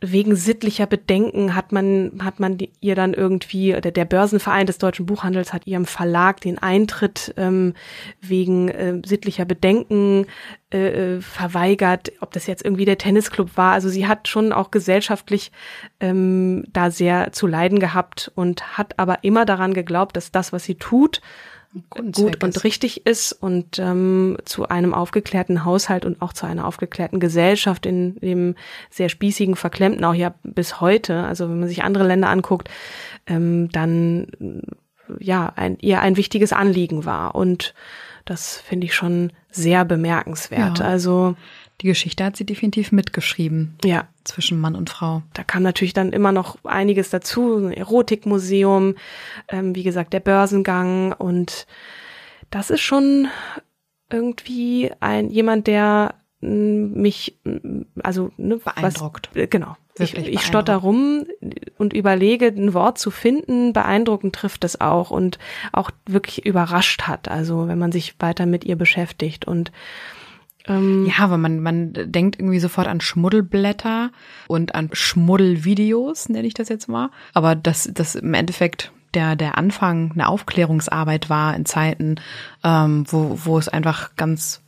wegen 0.00 0.36
sittlicher 0.36 0.86
Bedenken 0.86 1.54
hat 1.54 1.72
man, 1.72 2.20
hat 2.22 2.40
man 2.40 2.58
ihr 2.80 2.94
dann 2.94 3.14
irgendwie, 3.14 3.74
oder 3.74 3.90
der 3.90 4.04
Börsenverein 4.04 4.66
des 4.66 4.78
deutschen 4.78 5.06
Buchhandels 5.06 5.52
hat 5.52 5.66
ihrem 5.66 5.84
Verlag 5.84 6.40
den 6.40 6.58
Eintritt 6.58 7.34
ähm, 7.36 7.74
wegen 8.20 8.68
äh, 8.68 9.00
sittlicher 9.04 9.44
Bedenken 9.44 10.26
äh, 10.72 11.16
äh, 11.16 11.20
verweigert, 11.20 12.12
ob 12.20 12.32
das 12.32 12.46
jetzt 12.46 12.64
irgendwie 12.64 12.84
der 12.84 12.98
Tennisclub 12.98 13.56
war. 13.56 13.72
Also 13.72 13.88
sie 13.88 14.06
hat 14.06 14.28
schon 14.28 14.52
auch 14.52 14.70
gesellschaftlich 14.70 15.52
ähm, 16.00 16.64
da 16.72 16.90
sehr 16.90 17.32
zu 17.32 17.46
leiden 17.46 17.78
gehabt 17.78 18.30
und 18.34 18.78
hat 18.78 18.98
aber 18.98 19.24
immer 19.24 19.44
daran 19.44 19.74
geglaubt, 19.74 20.16
dass 20.16 20.30
das, 20.30 20.52
was 20.52 20.64
sie 20.64 20.74
tut, 20.74 21.20
gut 21.90 22.16
Zweck 22.16 22.42
und 22.42 22.56
ist. 22.56 22.64
richtig 22.64 23.06
ist 23.06 23.32
und 23.32 23.78
ähm, 23.78 24.38
zu 24.44 24.68
einem 24.68 24.94
aufgeklärten 24.94 25.64
Haushalt 25.64 26.04
und 26.04 26.22
auch 26.22 26.32
zu 26.32 26.46
einer 26.46 26.66
aufgeklärten 26.66 27.20
Gesellschaft 27.20 27.86
in 27.86 28.16
dem 28.20 28.54
sehr 28.90 29.08
spießigen, 29.08 29.56
verklemmten, 29.56 30.04
auch 30.04 30.14
ja 30.14 30.34
bis 30.42 30.80
heute, 30.80 31.24
also 31.24 31.48
wenn 31.48 31.60
man 31.60 31.68
sich 31.68 31.82
andere 31.82 32.06
Länder 32.06 32.30
anguckt, 32.30 32.68
ähm, 33.26 33.70
dann 33.70 34.62
ja 35.18 35.52
ein, 35.56 35.78
ihr 35.80 36.00
ein 36.00 36.16
wichtiges 36.16 36.52
Anliegen 36.52 37.04
war 37.04 37.34
und 37.34 37.74
das 38.28 38.58
finde 38.58 38.86
ich 38.86 38.94
schon 38.94 39.32
sehr 39.50 39.84
bemerkenswert. 39.84 40.78
Ja. 40.80 40.84
Also 40.84 41.36
Die 41.80 41.86
Geschichte 41.86 42.24
hat 42.24 42.36
sie 42.36 42.44
definitiv 42.44 42.90
mitgeschrieben 42.92 43.76
ja, 43.84 44.08
zwischen 44.24 44.60
Mann 44.60 44.74
und 44.74 44.90
Frau. 44.90 45.22
da 45.34 45.44
kam 45.44 45.62
natürlich 45.62 45.94
dann 45.94 46.12
immer 46.12 46.32
noch 46.32 46.58
einiges 46.64 47.10
dazu, 47.10 47.56
ein 47.56 47.72
Erotikmuseum, 47.72 48.96
ähm, 49.48 49.74
wie 49.74 49.84
gesagt, 49.84 50.12
der 50.12 50.20
Börsengang 50.20 51.12
und 51.12 51.66
das 52.50 52.70
ist 52.70 52.80
schon 52.80 53.28
irgendwie 54.10 54.90
ein 55.00 55.30
jemand, 55.30 55.66
der 55.66 56.14
mich, 56.40 57.36
also 58.02 58.30
ne, 58.36 58.58
Beeindruckt. 58.58 59.30
Was, 59.32 59.42
äh, 59.42 59.46
genau. 59.46 59.76
Ich, 59.98 60.14
Wirklich 60.14 60.34
ich 60.36 60.42
stotter 60.42 60.76
rum 60.76 61.24
und 61.76 61.92
überlege, 61.92 62.46
ein 62.46 62.72
Wort 62.74 62.98
zu 62.98 63.10
finden. 63.10 63.72
Beeindruckend 63.72 64.34
trifft 64.34 64.62
es 64.62 64.80
auch 64.80 65.10
und 65.10 65.38
auch 65.72 65.90
wirklich 66.06 66.46
überrascht 66.46 67.02
hat. 67.02 67.28
Also 67.28 67.66
wenn 67.66 67.78
man 67.78 67.90
sich 67.90 68.14
weiter 68.20 68.46
mit 68.46 68.64
ihr 68.64 68.76
beschäftigt 68.76 69.46
und 69.46 69.72
ähm, 70.68 71.06
Ja, 71.06 71.24
aber 71.24 71.38
man, 71.38 71.60
man 71.60 71.92
denkt 71.92 72.38
irgendwie 72.38 72.60
sofort 72.60 72.86
an 72.86 73.00
Schmuddelblätter 73.00 74.12
und 74.46 74.76
an 74.76 74.90
Schmuddelvideos, 74.92 76.28
nenne 76.28 76.46
ich 76.46 76.54
das 76.54 76.68
jetzt 76.68 76.88
mal. 76.88 77.10
Aber 77.34 77.56
dass 77.56 77.90
das 77.92 78.14
im 78.14 78.34
Endeffekt 78.34 78.92
der, 79.14 79.34
der 79.34 79.58
Anfang 79.58 80.12
eine 80.12 80.28
Aufklärungsarbeit 80.28 81.28
war 81.28 81.56
in 81.56 81.64
Zeiten, 81.64 82.16
ähm, 82.62 83.04
wo, 83.08 83.38
wo 83.44 83.58
es 83.58 83.68
einfach 83.68 84.14
ganz 84.16 84.62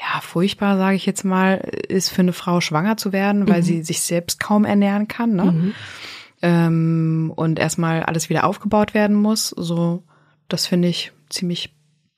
ja, 0.00 0.20
furchtbar, 0.20 0.76
sage 0.76 0.96
ich 0.96 1.06
jetzt 1.06 1.24
mal, 1.24 1.56
ist 1.56 2.10
für 2.10 2.22
eine 2.22 2.32
Frau 2.32 2.60
schwanger 2.60 2.96
zu 2.96 3.12
werden, 3.12 3.48
weil 3.48 3.62
sie 3.62 3.82
sich 3.82 4.00
selbst 4.00 4.38
kaum 4.38 4.64
ernähren 4.64 5.08
kann, 5.08 5.34
ne? 5.34 5.74
Ähm, 6.40 7.32
und 7.34 7.58
erstmal 7.58 8.04
alles 8.04 8.30
wieder 8.30 8.44
aufgebaut 8.44 8.94
werden 8.94 9.16
muss. 9.16 9.48
So, 9.48 10.04
das 10.48 10.66
finde 10.66 10.86
ich 10.86 11.10
ziemlich, 11.30 11.74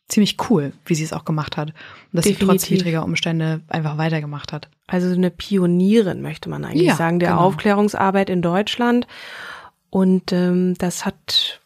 ziemlich 0.08 0.36
cool, 0.50 0.74
wie 0.84 0.94
sie 0.94 1.04
es 1.04 1.14
auch 1.14 1.24
gemacht 1.24 1.56
hat. 1.56 1.70
Und 1.70 1.76
dass 2.12 2.26
sie 2.26 2.34
trotz 2.34 2.62
Definitiv. 2.62 2.80
widriger 2.80 3.04
Umstände 3.04 3.62
einfach 3.68 3.96
weitergemacht 3.96 4.52
hat. 4.52 4.68
Also 4.86 5.10
eine 5.14 5.30
Pionierin, 5.30 6.20
möchte 6.20 6.50
man 6.50 6.66
eigentlich 6.66 6.88
Ja, 6.88 6.96
sagen, 6.96 7.18
der 7.18 7.30
genau. 7.30 7.40
Aufklärungsarbeit 7.42 8.28
in 8.28 8.42
Deutschland. 8.42 9.06
Und 9.88 10.32
ähm, 10.32 10.74
das 10.76 11.06
hat 11.06 11.60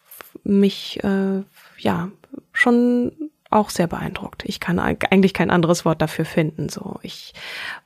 mich 0.45 1.03
äh, 1.03 1.43
ja 1.79 2.09
schon 2.53 3.11
auch 3.55 3.71
sehr 3.71 3.87
beeindruckt. 3.87 4.43
Ich 4.47 4.61
kann 4.61 4.79
eig- 4.81 5.07
eigentlich 5.11 5.33
kein 5.35 5.51
anderes 5.51 5.85
Wort 5.85 6.03
dafür 6.03 6.25
finden. 6.25 6.69
So, 6.69 6.99
ich 7.03 7.33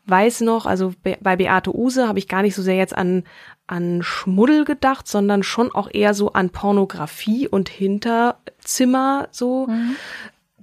weiß 0.07 0.41
noch, 0.41 0.67
also 0.67 0.93
be 1.03 1.17
bei 1.21 1.37
Beate 1.37 1.75
Use 1.77 2.09
habe 2.09 2.19
ich 2.19 2.29
gar 2.29 2.43
nicht 2.43 2.55
so 2.55 2.63
sehr 2.63 2.77
jetzt 2.77 2.97
an 2.97 3.25
an 3.67 4.03
Schmuddel 4.03 4.65
gedacht, 4.65 5.07
sondern 5.07 5.43
schon 5.43 5.71
auch 5.73 5.89
eher 5.93 6.15
so 6.15 6.33
an 6.33 6.51
Pornografie 6.51 7.47
und 7.49 7.69
Hinterzimmer 7.69 9.29
so. 9.31 9.69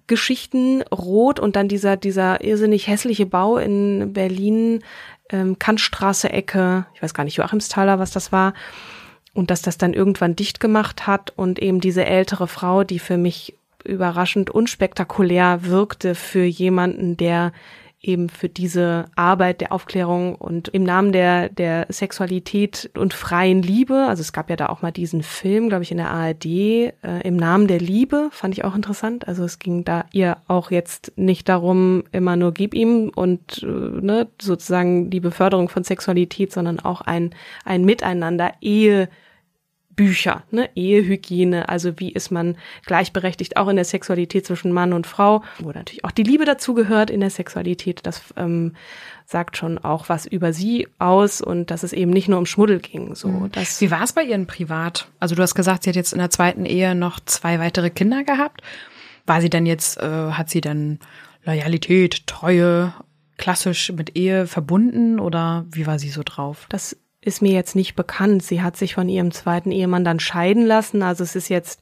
Geschichten 0.07 0.83
rot 0.91 1.39
und 1.39 1.55
dann 1.55 1.67
dieser 1.67 1.97
dieser 1.97 2.43
irrsinnig 2.43 2.87
hässliche 2.87 3.25
Bau 3.25 3.57
in 3.57 4.13
Berlin 4.13 4.83
ähm, 5.31 5.57
Kantstraße 5.57 6.29
Ecke 6.31 6.85
ich 6.93 7.01
weiß 7.01 7.15
gar 7.15 7.23
nicht 7.23 7.37
Joachimsthaler 7.37 7.97
was 7.97 8.11
das 8.11 8.31
war 8.31 8.53
und 9.33 9.49
dass 9.49 9.63
das 9.63 9.79
dann 9.79 9.93
irgendwann 9.95 10.35
dicht 10.35 10.59
gemacht 10.59 11.07
hat 11.07 11.33
und 11.35 11.57
eben 11.57 11.81
diese 11.81 12.05
ältere 12.05 12.47
Frau 12.47 12.83
die 12.83 12.99
für 12.99 13.17
mich 13.17 13.55
überraschend 13.85 14.49
unspektakulär 14.49 15.65
wirkte 15.65 16.15
für 16.15 16.43
jemanden 16.43 17.17
der 17.17 17.51
eben 18.05 18.29
für 18.29 18.49
diese 18.49 19.05
Arbeit 19.15 19.61
der 19.61 19.71
Aufklärung 19.71 20.35
und 20.35 20.67
im 20.69 20.83
Namen 20.83 21.11
der, 21.11 21.49
der 21.49 21.87
Sexualität 21.89 22.89
und 22.95 23.13
freien 23.13 23.61
Liebe, 23.61 24.05
also 24.07 24.21
es 24.21 24.33
gab 24.33 24.49
ja 24.49 24.55
da 24.55 24.67
auch 24.67 24.81
mal 24.81 24.91
diesen 24.91 25.23
Film, 25.23 25.69
glaube 25.69 25.83
ich, 25.83 25.91
in 25.91 25.97
der 25.97 26.11
ARD, 26.11 26.45
äh, 26.45 26.93
im 27.23 27.35
Namen 27.35 27.67
der 27.67 27.79
Liebe, 27.79 28.29
fand 28.31 28.53
ich 28.53 28.63
auch 28.63 28.75
interessant. 28.75 29.27
Also 29.27 29.43
es 29.43 29.59
ging 29.59 29.83
da 29.83 30.05
ihr 30.11 30.37
auch 30.47 30.71
jetzt 30.71 31.13
nicht 31.15 31.49
darum, 31.49 32.03
immer 32.11 32.35
nur 32.35 32.53
gib 32.53 32.73
ihm 32.73 33.11
und 33.13 33.63
äh, 33.63 33.65
ne, 33.65 34.27
sozusagen 34.39 35.09
die 35.09 35.19
Beförderung 35.19 35.69
von 35.69 35.83
Sexualität, 35.83 36.51
sondern 36.51 36.79
auch 36.79 37.01
ein, 37.01 37.31
ein 37.65 37.85
Miteinander, 37.85 38.53
Ehe, 38.61 39.09
Bücher, 39.95 40.43
ne? 40.51 40.69
Ehehygiene, 40.75 41.69
also 41.69 41.99
wie 41.99 42.11
ist 42.11 42.31
man 42.31 42.57
gleichberechtigt 42.85 43.57
auch 43.57 43.67
in 43.67 43.75
der 43.75 43.85
Sexualität 43.85 44.45
zwischen 44.45 44.71
Mann 44.71 44.93
und 44.93 45.07
Frau, 45.07 45.43
wo 45.59 45.71
natürlich 45.71 46.03
auch 46.03 46.11
die 46.11 46.23
Liebe 46.23 46.45
dazu 46.45 46.73
gehört 46.73 47.09
in 47.09 47.19
der 47.21 47.29
Sexualität. 47.29 48.01
Das 48.03 48.21
ähm, 48.35 48.73
sagt 49.25 49.57
schon 49.57 49.77
auch 49.77 50.09
was 50.09 50.25
über 50.25 50.53
sie 50.53 50.87
aus 50.99 51.41
und 51.41 51.71
dass 51.71 51.83
es 51.83 51.93
eben 51.93 52.11
nicht 52.11 52.27
nur 52.27 52.37
um 52.39 52.45
Schmuddel 52.45 52.79
ging. 52.79 53.15
So, 53.15 53.27
Mhm. 53.29 53.51
das 53.51 53.81
Wie 53.81 53.89
war 53.91 54.03
es 54.03 54.13
bei 54.13 54.23
Ihren 54.23 54.47
privat? 54.47 55.07
Also 55.19 55.35
du 55.35 55.41
hast 55.41 55.55
gesagt, 55.55 55.83
sie 55.83 55.89
hat 55.89 55.95
jetzt 55.95 56.13
in 56.13 56.19
der 56.19 56.29
zweiten 56.29 56.65
Ehe 56.65 56.93
noch 56.95 57.19
zwei 57.25 57.59
weitere 57.59 57.89
Kinder 57.89 58.23
gehabt. 58.23 58.61
War 59.25 59.41
sie 59.41 59.49
dann 59.49 59.65
jetzt, 59.65 59.97
äh, 59.97 60.31
hat 60.31 60.49
sie 60.49 60.61
dann 60.61 60.99
Loyalität, 61.43 62.27
Treue, 62.27 62.93
klassisch 63.37 63.91
mit 63.91 64.15
Ehe 64.15 64.47
verbunden 64.47 65.19
oder 65.19 65.65
wie 65.71 65.87
war 65.87 65.99
sie 65.99 66.09
so 66.09 66.21
drauf? 66.23 66.65
Das 66.69 66.97
ist 67.25 67.41
mir 67.41 67.53
jetzt 67.53 67.75
nicht 67.75 67.95
bekannt. 67.95 68.43
Sie 68.43 68.61
hat 68.61 68.77
sich 68.77 68.93
von 68.93 69.09
ihrem 69.09 69.31
zweiten 69.31 69.71
Ehemann 69.71 70.05
dann 70.05 70.19
scheiden 70.19 70.65
lassen. 70.65 71.01
Also 71.01 71.23
es 71.23 71.35
ist 71.35 71.49
jetzt, 71.49 71.81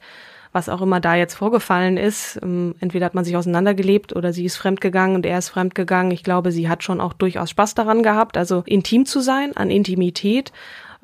was 0.54 0.70
auch 0.70 0.82
immer 0.82 1.02
da 1.02 1.16
jetzt 1.16 1.36
vorgefallen 1.36 1.98
ist, 1.98 2.40
ähm, 2.42 2.76
entweder 2.80 3.06
hat 3.06 3.14
man 3.14 3.26
sich 3.26 3.36
auseinandergelebt 3.36 4.16
oder 4.16 4.32
sie 4.32 4.46
ist 4.46 4.56
fremdgegangen 4.56 5.18
und 5.18 5.26
er 5.26 5.38
ist 5.38 5.50
fremdgegangen. 5.50 6.14
Ich 6.14 6.24
glaube, 6.24 6.54
sie 6.54 6.70
hat 6.70 6.82
schon 6.82 7.02
auch 7.02 7.12
durchaus 7.12 7.50
Spaß 7.50 7.76
daran 7.76 8.04
gehabt, 8.04 8.38
also 8.38 8.64
intim 8.66 9.06
zu 9.06 9.20
sein, 9.20 9.56
an 9.58 9.70
Intimität. 9.70 10.54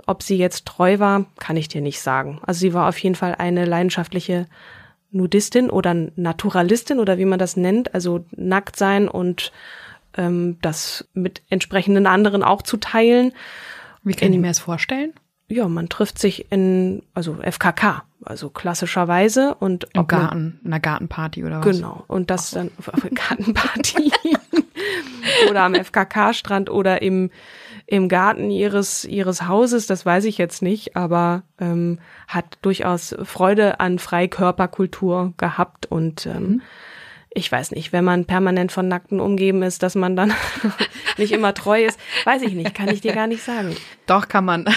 Ob 0.07 0.23
sie 0.23 0.37
jetzt 0.37 0.65
treu 0.65 0.99
war, 0.99 1.25
kann 1.37 1.57
ich 1.57 1.67
dir 1.67 1.81
nicht 1.81 1.99
sagen. 1.99 2.39
Also 2.41 2.61
sie 2.61 2.73
war 2.73 2.87
auf 2.87 2.97
jeden 2.97 3.15
Fall 3.15 3.35
eine 3.37 3.65
leidenschaftliche 3.65 4.47
Nudistin 5.11 5.69
oder 5.69 5.93
Naturalistin 6.15 6.99
oder 6.99 7.17
wie 7.17 7.25
man 7.25 7.39
das 7.39 7.57
nennt, 7.57 7.93
also 7.93 8.23
nackt 8.31 8.77
sein 8.77 9.09
und 9.09 9.51
ähm, 10.15 10.57
das 10.61 11.09
mit 11.13 11.41
entsprechenden 11.49 12.07
anderen 12.07 12.41
auch 12.41 12.61
zu 12.61 12.77
teilen. 12.77 13.33
Wie 14.03 14.13
kann 14.13 14.31
ich 14.33 14.39
mir 14.39 14.47
das 14.47 14.59
vorstellen? 14.59 15.13
Ja, 15.47 15.67
man 15.67 15.89
trifft 15.89 16.19
sich 16.19 16.51
in, 16.51 17.01
also 17.15 17.37
FKK, 17.41 18.03
also 18.23 18.49
klassischerweise 18.49 19.55
und 19.55 19.85
Im 19.85 19.89
man- 19.95 20.07
Garten, 20.07 20.59
in 20.63 20.67
einer 20.71 20.79
Gartenparty 20.79 21.43
oder 21.43 21.59
was? 21.59 21.65
Genau. 21.65 22.03
Und 22.07 22.29
das 22.29 22.51
dann 22.51 22.69
auf 22.77 22.87
auf 22.89 23.01
Gartenparty 23.13 24.11
oder 25.49 25.63
am 25.63 25.73
FKK-Strand 25.73 26.69
oder 26.69 27.01
im, 27.01 27.31
im 27.87 28.09
Garten 28.09 28.51
ihres, 28.51 29.05
ihres 29.05 29.47
Hauses, 29.47 29.87
das 29.87 30.05
weiß 30.05 30.25
ich 30.25 30.37
jetzt 30.37 30.61
nicht, 30.61 30.95
aber 30.95 31.43
ähm, 31.59 31.99
hat 32.27 32.57
durchaus 32.61 33.15
Freude 33.23 33.79
an 33.79 33.97
Freikörperkultur 33.99 35.33
gehabt 35.37 35.87
und 35.87 36.25
ähm, 36.27 36.61
ich 37.39 37.51
weiß 37.51 37.71
nicht, 37.71 37.91
wenn 37.93 38.03
man 38.03 38.25
permanent 38.25 38.71
von 38.71 38.87
Nackten 38.87 39.19
umgeben 39.19 39.63
ist, 39.63 39.81
dass 39.81 39.95
man 39.95 40.15
dann 40.15 40.33
nicht 41.17 41.31
immer 41.31 41.53
treu 41.53 41.85
ist, 41.85 41.99
weiß 42.25 42.41
ich 42.43 42.53
nicht, 42.53 42.75
kann 42.75 42.89
ich 42.89 43.01
dir 43.01 43.13
gar 43.13 43.27
nicht 43.27 43.43
sagen. 43.43 43.75
Doch, 44.05 44.27
kann 44.27 44.45
man. 44.45 44.65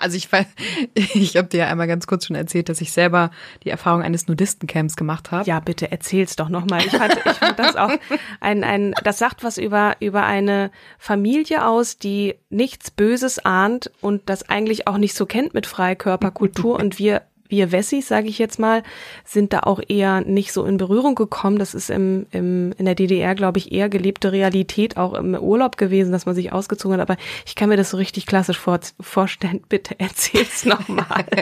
Also 0.00 0.16
ich 0.16 0.30
weiß, 0.30 0.46
ich 0.94 1.36
habe 1.36 1.48
dir 1.48 1.58
ja 1.58 1.66
einmal 1.66 1.88
ganz 1.88 2.06
kurz 2.06 2.24
schon 2.24 2.36
erzählt, 2.36 2.68
dass 2.68 2.80
ich 2.80 2.92
selber 2.92 3.32
die 3.64 3.70
Erfahrung 3.70 4.00
eines 4.00 4.28
Nudistencamps 4.28 4.94
gemacht 4.94 5.32
habe. 5.32 5.44
Ja, 5.44 5.58
bitte 5.58 5.90
erzähl's 5.90 6.36
doch 6.36 6.48
nochmal. 6.48 6.86
Ich 6.86 6.96
fand, 6.96 7.16
ich 7.16 7.32
fand 7.32 7.58
das 7.58 7.74
auch 7.74 7.90
ein, 8.38 8.62
ein, 8.62 8.94
das 9.02 9.18
sagt 9.18 9.42
was 9.42 9.58
über, 9.58 9.96
über 9.98 10.24
eine 10.24 10.70
Familie 10.98 11.66
aus, 11.66 11.98
die 11.98 12.36
nichts 12.48 12.92
Böses 12.92 13.44
ahnt 13.44 13.90
und 14.00 14.30
das 14.30 14.48
eigentlich 14.48 14.86
auch 14.86 14.98
nicht 14.98 15.14
so 15.14 15.26
kennt 15.26 15.52
mit 15.52 15.66
Freikörperkultur 15.66 16.76
und 16.76 17.00
wir 17.00 17.22
wir 17.48 17.72
Wessis, 17.72 18.08
sage 18.08 18.28
ich 18.28 18.38
jetzt 18.38 18.58
mal, 18.58 18.82
sind 19.24 19.52
da 19.52 19.60
auch 19.60 19.80
eher 19.86 20.20
nicht 20.22 20.52
so 20.52 20.64
in 20.64 20.76
Berührung 20.76 21.14
gekommen. 21.14 21.58
Das 21.58 21.74
ist 21.74 21.90
im, 21.90 22.26
im, 22.30 22.72
in 22.78 22.84
der 22.84 22.94
DDR, 22.94 23.34
glaube 23.34 23.58
ich, 23.58 23.72
eher 23.72 23.88
gelebte 23.88 24.32
Realität, 24.32 24.96
auch 24.96 25.14
im 25.14 25.34
Urlaub 25.34 25.76
gewesen, 25.76 26.12
dass 26.12 26.26
man 26.26 26.34
sich 26.34 26.52
ausgezogen 26.52 26.98
hat. 26.98 27.10
Aber 27.10 27.20
ich 27.46 27.54
kann 27.54 27.68
mir 27.68 27.76
das 27.76 27.90
so 27.90 27.96
richtig 27.96 28.26
klassisch 28.26 28.58
vor, 28.58 28.80
vorstellen. 29.00 29.60
Bitte 29.68 29.98
erzähl's 29.98 30.64
nochmal. 30.64 31.24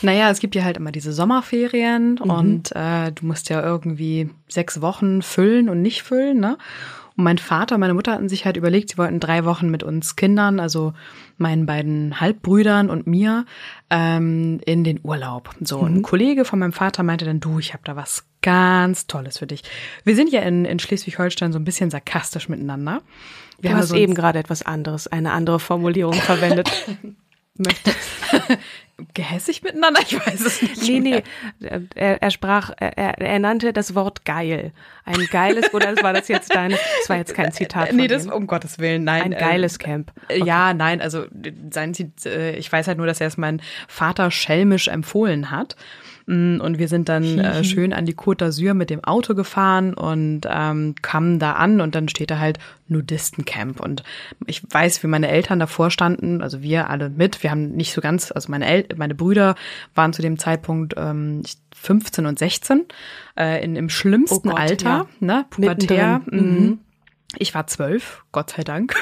Naja, 0.00 0.30
es 0.30 0.38
gibt 0.38 0.54
ja 0.54 0.62
halt 0.62 0.76
immer 0.76 0.92
diese 0.92 1.12
Sommerferien 1.12 2.18
und 2.18 2.74
äh, 2.74 3.10
du 3.12 3.26
musst 3.26 3.48
ja 3.48 3.62
irgendwie 3.62 4.30
sechs 4.46 4.80
Wochen 4.80 5.22
füllen 5.22 5.68
und 5.68 5.82
nicht 5.82 6.02
füllen, 6.02 6.38
ne? 6.38 6.56
Und 7.18 7.24
mein 7.24 7.38
Vater 7.38 7.74
und 7.74 7.80
meine 7.80 7.94
Mutter 7.94 8.12
hatten 8.12 8.28
sich 8.28 8.44
halt 8.44 8.56
überlegt, 8.56 8.90
sie 8.90 8.96
wollten 8.96 9.18
drei 9.18 9.44
Wochen 9.44 9.70
mit 9.70 9.82
uns 9.82 10.14
Kindern, 10.14 10.60
also 10.60 10.92
meinen 11.36 11.66
beiden 11.66 12.20
Halbbrüdern 12.20 12.90
und 12.90 13.08
mir, 13.08 13.44
ähm, 13.90 14.60
in 14.64 14.84
den 14.84 15.00
Urlaub. 15.02 15.50
So, 15.60 15.82
ein 15.82 16.02
Kollege 16.02 16.44
von 16.44 16.60
meinem 16.60 16.72
Vater 16.72 17.02
meinte 17.02 17.24
dann, 17.24 17.40
du, 17.40 17.58
ich 17.58 17.72
habe 17.72 17.82
da 17.84 17.96
was 17.96 18.24
ganz 18.40 19.08
Tolles 19.08 19.38
für 19.38 19.48
dich. 19.48 19.64
Wir 20.04 20.14
sind 20.14 20.30
ja 20.30 20.42
in, 20.42 20.64
in 20.64 20.78
Schleswig-Holstein 20.78 21.52
so 21.52 21.58
ein 21.58 21.64
bisschen 21.64 21.90
sarkastisch 21.90 22.48
miteinander. 22.48 23.02
Wir 23.58 23.70
Du 23.70 23.74
haben 23.74 23.82
hast 23.82 23.92
eben 23.94 24.14
gerade 24.14 24.38
etwas 24.38 24.62
anderes, 24.64 25.08
eine 25.08 25.32
andere 25.32 25.58
Formulierung 25.58 26.14
verwendet. 26.14 26.70
Möchtest 27.56 27.98
gehässig 29.14 29.62
miteinander, 29.62 30.00
ich 30.06 30.14
weiß 30.14 30.40
es 30.40 30.62
nicht. 30.62 30.82
Nee, 30.82 31.00
mehr. 31.00 31.22
nee, 31.60 31.70
er, 31.94 32.22
er 32.22 32.30
sprach, 32.30 32.70
er, 32.78 33.18
er 33.18 33.38
nannte 33.38 33.72
das 33.72 33.94
Wort 33.94 34.24
geil. 34.24 34.72
Ein 35.04 35.26
geiles, 35.30 35.72
oder 35.72 35.96
war 36.02 36.12
das 36.12 36.28
jetzt 36.28 36.54
deine, 36.54 36.74
das 36.74 37.08
war 37.08 37.16
jetzt 37.16 37.34
kein 37.34 37.52
Zitat 37.52 37.88
von 37.88 37.96
Nee, 37.96 38.08
das 38.08 38.26
um 38.26 38.46
Gottes 38.46 38.78
Willen, 38.78 39.04
nein. 39.04 39.22
Ein 39.22 39.32
äh, 39.32 39.38
geiles 39.38 39.78
Camp. 39.78 40.12
Äh, 40.28 40.44
Ja, 40.44 40.74
nein, 40.74 41.00
also 41.00 41.26
sein 41.70 41.94
äh, 42.24 42.56
ich 42.56 42.70
weiß 42.70 42.88
halt 42.88 42.98
nur, 42.98 43.06
dass 43.06 43.20
er 43.20 43.28
es 43.28 43.36
mein 43.36 43.62
Vater 43.86 44.30
schelmisch 44.30 44.88
empfohlen 44.88 45.50
hat. 45.50 45.76
Und 46.28 46.78
wir 46.78 46.88
sind 46.88 47.08
dann 47.08 47.38
äh, 47.38 47.64
schön 47.64 47.94
an 47.94 48.04
die 48.04 48.14
Côte 48.14 48.44
d'Azur 48.44 48.74
mit 48.74 48.90
dem 48.90 49.02
Auto 49.02 49.34
gefahren 49.34 49.94
und 49.94 50.42
ähm, 50.46 50.94
kamen 51.00 51.38
da 51.38 51.52
an 51.52 51.80
und 51.80 51.94
dann 51.94 52.08
steht 52.08 52.30
da 52.30 52.38
halt 52.38 52.58
Nudistencamp. 52.88 53.80
Und 53.80 54.02
ich 54.46 54.62
weiß, 54.68 55.02
wie 55.02 55.06
meine 55.06 55.28
Eltern 55.28 55.58
davor 55.58 55.90
standen, 55.90 56.42
also 56.42 56.60
wir 56.60 56.90
alle 56.90 57.08
mit. 57.08 57.42
Wir 57.42 57.50
haben 57.50 57.70
nicht 57.70 57.94
so 57.94 58.02
ganz, 58.02 58.30
also 58.30 58.50
meine 58.50 58.66
El 58.66 58.86
meine 58.96 59.14
Brüder 59.14 59.54
waren 59.94 60.12
zu 60.12 60.20
dem 60.20 60.38
Zeitpunkt 60.38 60.94
ähm, 60.98 61.42
15 61.74 62.26
und 62.26 62.38
16 62.38 62.84
äh, 63.38 63.64
in, 63.64 63.74
im 63.74 63.88
schlimmsten 63.88 64.48
Oh 64.48 64.50
Gott, 64.50 64.60
Alter, 64.60 64.88
ja. 64.88 65.06
ne, 65.20 65.46
pubertär. 65.48 66.20
Mittendrin. 66.26 66.62
Mhm. 66.62 66.78
Ich 67.38 67.54
war 67.54 67.66
zwölf, 67.68 68.24
Gott 68.32 68.50
sei 68.50 68.64
Dank. 68.64 68.96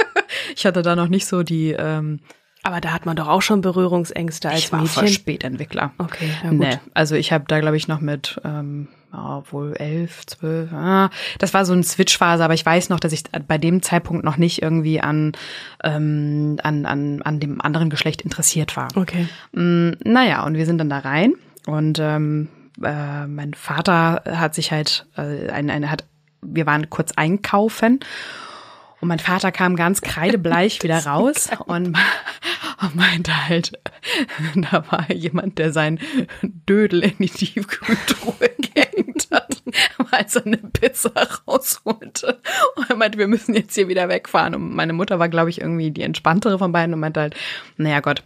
ich 0.56 0.66
hatte 0.66 0.82
da 0.82 0.96
noch 0.96 1.08
nicht 1.08 1.26
so 1.26 1.44
die, 1.44 1.70
ähm, 1.78 2.18
Aber 2.64 2.80
da 2.80 2.92
hat 2.92 3.04
man 3.04 3.14
doch 3.14 3.28
auch 3.28 3.42
schon 3.42 3.60
Berührungsängste 3.60 4.48
als 4.48 4.58
ich 4.58 4.72
war 4.72 4.84
voll 4.86 5.04
Mädchen. 5.04 5.20
Spätentwickler. 5.20 5.92
Okay, 5.98 6.30
ja 6.42 6.50
gut. 6.50 6.58
Nee, 6.58 6.78
also 6.94 7.14
ich 7.14 7.30
habe 7.30 7.44
da, 7.46 7.60
glaube 7.60 7.76
ich, 7.76 7.88
noch 7.88 8.00
mit 8.00 8.40
ähm, 8.42 8.88
ja, 9.12 9.42
wohl 9.50 9.74
elf, 9.74 10.26
zwölf, 10.26 10.72
ah, 10.72 11.10
das 11.38 11.54
war 11.54 11.64
so 11.64 11.72
eine 11.72 11.84
Switch-Phase, 11.84 12.42
aber 12.42 12.54
ich 12.54 12.64
weiß 12.64 12.88
noch, 12.88 13.00
dass 13.00 13.12
ich 13.12 13.24
bei 13.46 13.58
dem 13.58 13.82
Zeitpunkt 13.82 14.24
noch 14.24 14.38
nicht 14.38 14.62
irgendwie 14.62 15.00
an, 15.00 15.32
ähm, 15.84 16.58
an, 16.62 16.86
an, 16.86 17.22
an 17.22 17.38
dem 17.38 17.60
anderen 17.60 17.90
Geschlecht 17.90 18.22
interessiert 18.22 18.76
war. 18.76 18.88
Okay. 18.96 19.28
Mm, 19.52 19.90
naja, 20.02 20.44
und 20.44 20.54
wir 20.54 20.66
sind 20.66 20.78
dann 20.78 20.90
da 20.90 20.98
rein 20.98 21.34
und 21.66 21.98
ähm, 22.00 22.48
äh, 22.82 23.26
mein 23.26 23.54
Vater 23.54 24.22
hat 24.26 24.54
sich 24.54 24.72
halt, 24.72 25.06
äh, 25.16 25.50
ein, 25.50 25.70
eine 25.70 25.90
hat, 25.90 26.04
wir 26.42 26.66
waren 26.66 26.90
kurz 26.90 27.12
einkaufen 27.12 28.00
und 29.04 29.08
mein 29.08 29.18
Vater 29.18 29.52
kam 29.52 29.76
ganz 29.76 30.00
kreidebleich 30.00 30.82
wieder 30.82 30.98
raus 31.06 31.50
und, 31.66 31.88
und 32.80 32.94
meinte 32.96 33.48
halt, 33.48 33.72
da 34.54 34.82
war 34.90 35.12
jemand, 35.12 35.58
der 35.58 35.74
sein 35.74 36.00
Dödel 36.42 37.04
in 37.04 37.12
die 37.18 37.28
Tiefkühltruhe 37.28 38.50
gehängt 38.74 39.28
hat, 39.30 39.62
als 40.10 40.36
er 40.36 40.46
eine 40.46 40.56
Pizza 40.56 41.12
rausholte. 41.46 42.38
Und 42.76 42.88
er 42.88 42.96
meinte, 42.96 43.18
wir 43.18 43.28
müssen 43.28 43.54
jetzt 43.54 43.74
hier 43.74 43.88
wieder 43.88 44.08
wegfahren. 44.08 44.54
Und 44.54 44.74
meine 44.74 44.94
Mutter 44.94 45.18
war, 45.18 45.28
glaube 45.28 45.50
ich, 45.50 45.60
irgendwie 45.60 45.90
die 45.90 46.02
entspanntere 46.02 46.58
von 46.58 46.72
beiden 46.72 46.94
und 46.94 47.00
meinte 47.00 47.20
halt, 47.20 47.36
naja 47.76 48.00
Gott, 48.00 48.22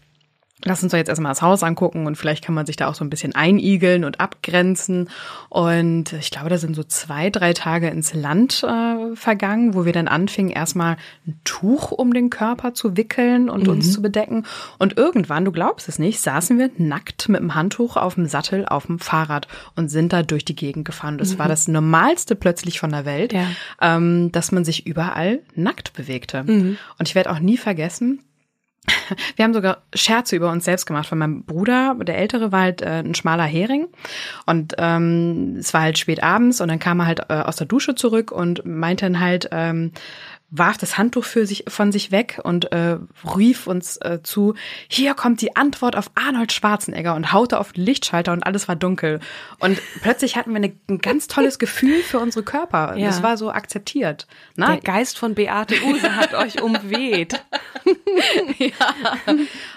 Lass 0.65 0.83
uns 0.83 0.91
doch 0.91 0.99
jetzt 0.99 1.09
erstmal 1.09 1.31
das 1.31 1.41
Haus 1.41 1.63
angucken 1.63 2.07
und 2.07 2.17
vielleicht 2.17 2.45
kann 2.45 2.55
man 2.55 2.67
sich 2.67 2.75
da 2.75 2.89
auch 2.89 2.95
so 2.97 3.05
ein 3.05 3.11
bisschen 3.11 3.33
einigeln 3.35 4.05
und 4.05 4.19
abgrenzen. 4.19 5.09
Und 5.49 6.13
ich 6.15 6.31
glaube, 6.33 6.49
da 6.49 6.59
sind 6.59 6.75
so 6.75 6.83
zwei, 6.83 7.31
drei 7.31 7.53
Tage 7.53 7.89
ins 7.89 8.13
Land 8.13 8.65
äh, 8.65 9.15
vergangen, 9.15 9.75
wo 9.75 9.85
wir 9.85 9.93
dann 9.93 10.09
anfingen, 10.09 10.51
erstmal 10.51 10.97
ein 11.29 11.39
Tuch 11.45 11.93
um 11.93 12.13
den 12.13 12.29
Körper 12.29 12.75
zu 12.75 12.97
wickeln 12.97 13.49
und 13.49 13.69
uns 13.69 13.93
zu 13.93 14.03
bedecken. 14.03 14.47
Und 14.79 14.97
irgendwann, 14.97 15.45
du 15.45 15.53
glaubst 15.53 15.89
es 15.89 16.01
nicht, 16.01 16.21
saßen 16.21 16.59
wir 16.59 16.71
nackt 16.77 17.29
mit 17.29 17.41
dem 17.41 17.55
Handtuch 17.55 17.97
auf 17.97 18.17
dem 18.17 18.27
Sattel 18.27 18.67
auf 18.67 18.87
dem 18.87 18.99
Fahrrad 18.99 19.47
und 19.77 19.89
sind 19.91 20.13
da 20.13 20.25
durch 20.25 20.45
die 20.45 20.57
Gegend 20.57 20.85
gefahren. 20.85 21.19
Das 21.19 21.39
war 21.39 21.47
das 21.49 21.69
Normalste 21.69 22.35
plötzlich 22.35 22.81
von 22.81 22.91
der 22.91 23.05
Welt, 23.05 23.33
Ja. 23.33 23.47
ähm, 23.81 24.33
dass 24.33 24.51
man 24.51 24.65
sich 24.65 24.87
überall 24.87 25.39
nackt 25.55 25.93
bewegte. 25.93 26.41
Und 26.41 27.09
ich 27.09 27.15
werde 27.15 27.31
auch 27.31 27.39
nie 27.39 27.57
vergessen, 27.57 28.21
wir 29.37 29.45
haben 29.45 29.55
sogar 29.55 29.79
Scherze 29.95 30.37
über 30.37 30.51
uns 30.51 30.65
selbst 30.65 30.87
gemacht, 30.87 31.11
weil 31.11 31.19
mein 31.19 31.45
Bruder, 31.45 31.97
der 32.01 32.19
Ältere, 32.19 32.53
war 32.53 32.61
halt 32.63 32.83
äh, 32.83 33.03
ein 33.05 33.15
schmaler 33.15 33.45
Hering. 33.45 33.89
Und 34.47 34.75
ähm, 34.79 35.57
es 35.59 35.73
war 35.75 35.83
halt 35.83 35.99
spät 35.99 36.23
abends 36.23 36.61
und 36.61 36.69
dann 36.69 36.79
kam 36.79 37.01
er 37.01 37.07
halt 37.07 37.21
äh, 37.29 37.35
aus 37.35 37.57
der 37.57 37.67
Dusche 37.67 37.95
zurück 37.95 38.33
und 38.33 38.65
meinte 38.65 39.07
dann 39.07 39.21
halt, 39.21 39.49
ähm, 39.53 39.93
warf 40.51 40.79
das 40.79 40.97
Handtuch 40.97 41.25
für 41.25 41.47
sich, 41.47 41.65
von 41.69 41.93
sich 41.93 42.11
weg 42.11 42.41
und 42.43 42.73
äh, 42.73 42.99
rief 43.37 43.67
uns 43.67 43.99
äh, 43.99 44.21
zu, 44.23 44.55
hier 44.89 45.15
kommt 45.15 45.43
die 45.43 45.57
Antwort 45.57 45.95
auf 45.95 46.11
Arnold 46.15 46.53
Schwarzenegger 46.53 47.15
und 47.15 47.33
haute 47.33 47.59
auf 47.59 47.73
den 47.73 47.85
Lichtschalter 47.85 48.33
und 48.33 48.45
alles 48.45 48.67
war 48.67 48.77
dunkel. 48.77 49.21
Und 49.59 49.79
plötzlich 50.03 50.37
hatten 50.37 50.51
wir 50.51 50.57
eine, 50.57 50.73
ein 50.89 50.99
ganz 50.99 51.27
tolles 51.27 51.59
Gefühl 51.59 52.01
für 52.03 52.19
unsere 52.19 52.45
Körper. 52.45 52.97
Ja. 52.97 53.09
Das 53.09 53.23
war 53.23 53.37
so 53.37 53.51
akzeptiert. 53.51 54.27
Na, 54.57 54.69
Der 54.69 54.81
Geist 54.81 55.19
von 55.19 55.35
Beate 55.35 55.75
Use 55.85 56.17
hat 56.17 56.35
euch 56.35 56.63
umweht. 56.63 57.43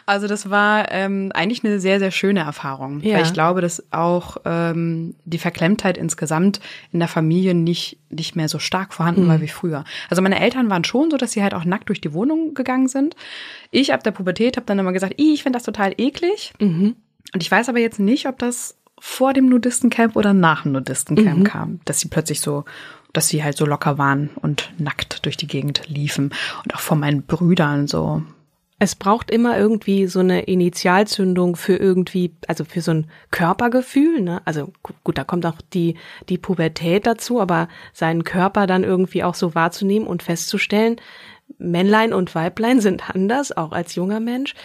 Also 0.06 0.28
das 0.28 0.50
war 0.50 0.92
ähm, 0.92 1.32
eigentlich 1.34 1.64
eine 1.64 1.80
sehr, 1.80 2.00
sehr 2.00 2.12
schöne 2.12 2.42
Erfahrung. 2.42 3.00
Ja. 3.02 3.16
Weil 3.16 3.24
ich 3.24 3.34
glaube, 3.34 3.62
dass 3.62 3.84
auch 3.92 4.38
ähm, 4.44 5.16
die 5.24 5.38
Verklemmtheit 5.38 5.98
insgesamt 5.98 6.60
in 6.92 7.00
der 7.00 7.08
Familie 7.08 7.54
nicht, 7.54 7.98
nicht 8.10 8.36
mehr 8.36 8.50
so 8.50 8.60
stark 8.60 8.94
vorhanden 8.94 9.28
war 9.28 9.40
wie 9.40 9.48
früher. 9.48 9.86
Also 10.10 10.22
meine 10.22 10.40
Eltern 10.40 10.61
waren 10.70 10.84
schon 10.84 11.10
so, 11.12 11.18
dass 11.18 11.32
sie 11.32 11.42
halt 11.44 11.54
auch 11.54 11.66
nackt 11.66 11.90
durch 11.90 12.02
die 12.02 12.14
Wohnung 12.14 12.54
gegangen 12.54 12.88
sind. 12.88 13.16
Ich 13.72 13.94
ab 13.94 14.04
der 14.04 14.12
Pubertät 14.12 14.58
habe 14.58 14.66
dann 14.66 14.80
immer 14.80 14.94
gesagt, 14.94 15.20
"Ih, 15.20 15.34
ich 15.34 15.44
finde 15.44 15.58
das 15.58 15.64
total 15.64 15.94
eklig. 15.98 16.54
Und 17.34 17.42
ich 17.42 17.50
weiß 17.50 17.70
aber 17.70 17.80
jetzt 17.80 18.00
nicht, 18.00 18.28
ob 18.28 18.38
das 18.40 18.78
vor 19.00 19.34
dem 19.34 19.48
Nudistencamp 19.48 20.16
oder 20.16 20.34
nach 20.34 20.64
dem 20.64 20.74
Nudistencamp 20.74 21.40
kam, 21.46 21.80
dass 21.86 22.00
sie 22.00 22.08
plötzlich 22.10 22.42
so, 22.42 22.66
dass 23.14 23.30
sie 23.30 23.44
halt 23.44 23.58
so 23.58 23.66
locker 23.66 23.98
waren 23.98 24.30
und 24.36 24.72
nackt 24.78 25.26
durch 25.26 25.38
die 25.38 25.48
Gegend 25.48 25.84
liefen. 25.88 26.34
Und 26.64 26.76
auch 26.76 26.80
vor 26.80 26.98
meinen 26.98 27.24
Brüdern 27.24 27.88
so. 27.88 28.22
Es 28.84 28.96
braucht 28.96 29.30
immer 29.30 29.60
irgendwie 29.60 30.08
so 30.08 30.22
eine 30.22 30.42
Initialzündung 30.42 31.56
für 31.56 31.76
irgendwie, 31.76 32.34
also 32.48 32.66
für 32.66 32.82
so 32.82 32.92
ein 32.92 33.08
Körpergefühl, 33.30 34.22
ne? 34.22 34.42
Also 34.46 34.74
gu- 34.82 34.94
gut, 35.04 35.20
da 35.20 35.24
kommt 35.24 35.46
auch 35.46 35.58
die, 35.74 35.98
die 36.30 36.40
Pubertät 36.40 37.06
dazu, 37.06 37.40
aber 37.40 37.68
seinen 37.94 38.24
Körper 38.24 38.66
dann 38.66 38.84
irgendwie 38.84 39.24
auch 39.24 39.36
so 39.36 39.54
wahrzunehmen 39.54 40.08
und 40.08 40.24
festzustellen, 40.24 40.96
Männlein 41.60 42.12
und 42.12 42.34
Weiblein 42.34 42.80
sind 42.82 43.10
anders, 43.14 43.56
auch 43.56 43.72
als 43.72 43.94
junger 43.94 44.20
Mensch. 44.20 44.56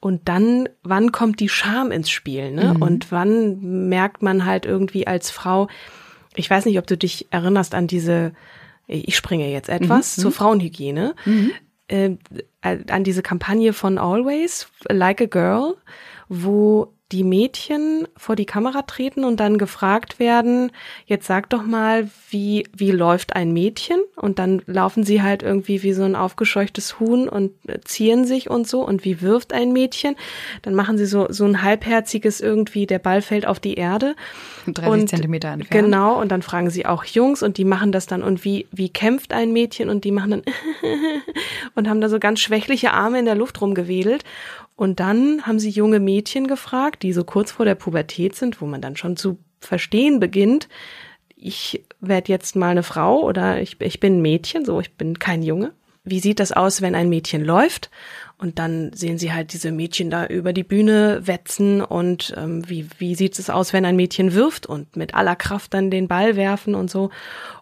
Und 0.00 0.26
dann, 0.28 0.68
wann 0.82 1.12
kommt 1.12 1.40
die 1.40 1.48
Scham 1.50 1.90
ins 1.90 2.08
Spiel, 2.08 2.52
ne? 2.52 2.74
Und 2.80 3.12
wann 3.12 3.88
merkt 3.88 4.22
man 4.22 4.46
halt 4.46 4.64
irgendwie 4.64 5.06
als 5.06 5.30
Frau, 5.30 5.68
ich 6.34 6.48
weiß 6.48 6.64
nicht, 6.64 6.78
ob 6.78 6.86
du 6.86 6.96
dich 6.96 7.26
erinnerst 7.30 7.74
an 7.74 7.88
diese, 7.88 8.32
ich 8.86 9.16
springe 9.16 9.50
jetzt 9.50 9.68
etwas, 9.68 10.16
zur 10.16 10.32
Frauenhygiene, 10.32 11.14
äh, 11.88 12.16
an 12.62 13.04
diese 13.04 13.22
Kampagne 13.22 13.72
von 13.72 13.98
Always, 13.98 14.68
Like 14.88 15.20
a 15.20 15.26
Girl, 15.26 15.76
wo 16.28 16.92
die 17.12 17.22
Mädchen 17.22 18.08
vor 18.16 18.34
die 18.34 18.46
Kamera 18.46 18.82
treten 18.82 19.24
und 19.24 19.38
dann 19.38 19.58
gefragt 19.58 20.18
werden, 20.18 20.72
jetzt 21.06 21.28
sag 21.28 21.48
doch 21.50 21.62
mal, 21.62 22.10
wie, 22.30 22.66
wie 22.76 22.90
läuft 22.90 23.36
ein 23.36 23.52
Mädchen? 23.52 24.00
Und 24.16 24.40
dann 24.40 24.60
laufen 24.66 25.04
sie 25.04 25.22
halt 25.22 25.44
irgendwie 25.44 25.84
wie 25.84 25.92
so 25.92 26.02
ein 26.02 26.16
aufgescheuchtes 26.16 26.98
Huhn 26.98 27.28
und 27.28 27.52
äh, 27.68 27.80
zieren 27.84 28.24
sich 28.24 28.50
und 28.50 28.66
so. 28.66 28.84
Und 28.84 29.04
wie 29.04 29.20
wirft 29.20 29.52
ein 29.52 29.72
Mädchen? 29.72 30.16
Dann 30.62 30.74
machen 30.74 30.98
sie 30.98 31.06
so, 31.06 31.28
so 31.30 31.44
ein 31.44 31.62
halbherziges 31.62 32.40
irgendwie, 32.40 32.86
der 32.86 32.98
Ball 32.98 33.22
fällt 33.22 33.46
auf 33.46 33.60
die 33.60 33.74
Erde. 33.74 34.16
30 34.66 35.08
Zentimeter 35.08 35.50
entfernt. 35.50 35.84
Genau, 35.84 36.20
und 36.20 36.32
dann 36.32 36.42
fragen 36.42 36.70
sie 36.70 36.86
auch 36.86 37.04
Jungs 37.04 37.44
und 37.44 37.56
die 37.56 37.64
machen 37.64 37.92
das 37.92 38.06
dann 38.08 38.24
und 38.24 38.44
wie, 38.44 38.66
wie 38.72 38.88
kämpft 38.88 39.32
ein 39.32 39.52
Mädchen 39.52 39.90
und 39.90 40.02
die 40.02 40.10
machen 40.10 40.30
dann 40.32 40.42
und 41.76 41.88
haben 41.88 42.00
da 42.00 42.08
so 42.08 42.18
ganz 42.18 42.40
schwächliche 42.40 42.92
Arme 42.92 43.20
in 43.20 43.26
der 43.26 43.36
Luft 43.36 43.60
rumgewedelt. 43.60 44.24
Und 44.76 45.00
dann 45.00 45.46
haben 45.46 45.58
sie 45.58 45.70
junge 45.70 46.00
Mädchen 46.00 46.46
gefragt, 46.46 46.95
die 47.02 47.12
so 47.12 47.24
kurz 47.24 47.52
vor 47.52 47.64
der 47.64 47.74
Pubertät 47.74 48.34
sind, 48.34 48.60
wo 48.60 48.66
man 48.66 48.80
dann 48.80 48.96
schon 48.96 49.16
zu 49.16 49.38
verstehen 49.60 50.20
beginnt, 50.20 50.68
ich 51.36 51.84
werde 52.00 52.32
jetzt 52.32 52.56
mal 52.56 52.70
eine 52.70 52.82
Frau 52.82 53.22
oder 53.22 53.60
ich, 53.60 53.80
ich 53.80 54.00
bin 54.00 54.18
ein 54.18 54.22
Mädchen, 54.22 54.64
so 54.64 54.80
ich 54.80 54.94
bin 54.94 55.18
kein 55.18 55.42
Junge. 55.42 55.72
Wie 56.02 56.20
sieht 56.20 56.40
das 56.40 56.52
aus, 56.52 56.82
wenn 56.82 56.94
ein 56.94 57.08
Mädchen 57.08 57.44
läuft? 57.44 57.90
Und 58.38 58.58
dann 58.58 58.92
sehen 58.92 59.18
sie 59.18 59.32
halt 59.32 59.52
diese 59.52 59.72
Mädchen 59.72 60.08
da 60.08 60.26
über 60.26 60.52
die 60.52 60.62
Bühne 60.62 61.26
wetzen 61.26 61.82
und 61.82 62.32
ähm, 62.36 62.68
wie, 62.68 62.86
wie 62.98 63.14
sieht 63.14 63.38
es 63.38 63.50
aus, 63.50 63.72
wenn 63.72 63.84
ein 63.84 63.96
Mädchen 63.96 64.32
wirft 64.34 64.66
und 64.66 64.96
mit 64.96 65.14
aller 65.14 65.36
Kraft 65.36 65.74
dann 65.74 65.90
den 65.90 66.06
Ball 66.06 66.36
werfen 66.36 66.74
und 66.74 66.90
so. 66.90 67.10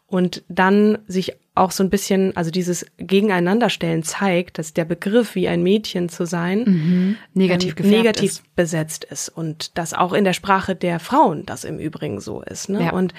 Und 0.07 0.45
dann 0.49 0.99
sich 1.07 1.37
auch 1.55 1.71
so 1.71 1.85
ein 1.85 1.91
bisschen, 1.91 2.37
also 2.37 2.51
dieses 2.51 2.85
Gegeneinanderstellen 2.97 4.03
zeigt, 4.03 4.59
dass 4.59 4.75
der 4.75 4.85
Begriff, 4.85 5.35
wie 5.37 5.47
ein 5.47 5.63
Mädchen 5.63 6.09
zu 6.09 6.27
sein, 6.27 7.17
Negativ 7.33 7.75
ähm, 7.79 7.91
negativ 7.91 8.31
ist. 8.33 8.57
besetzt 8.57 9.05
ist. 9.05 9.29
Und 9.29 9.79
dass 9.79 9.95
auch 9.95 10.13
in 10.13 10.25
der 10.25 10.33
Sprache 10.33 10.75
der 10.75 10.99
Frauen 10.99 11.47
das 11.47 11.65
im 11.65 11.79
Übrigen 11.79 12.21
so 12.21 12.43
ist. 12.43 12.69
Ne? 12.69 12.87
Ja. 12.87 12.93
Und 12.93 13.15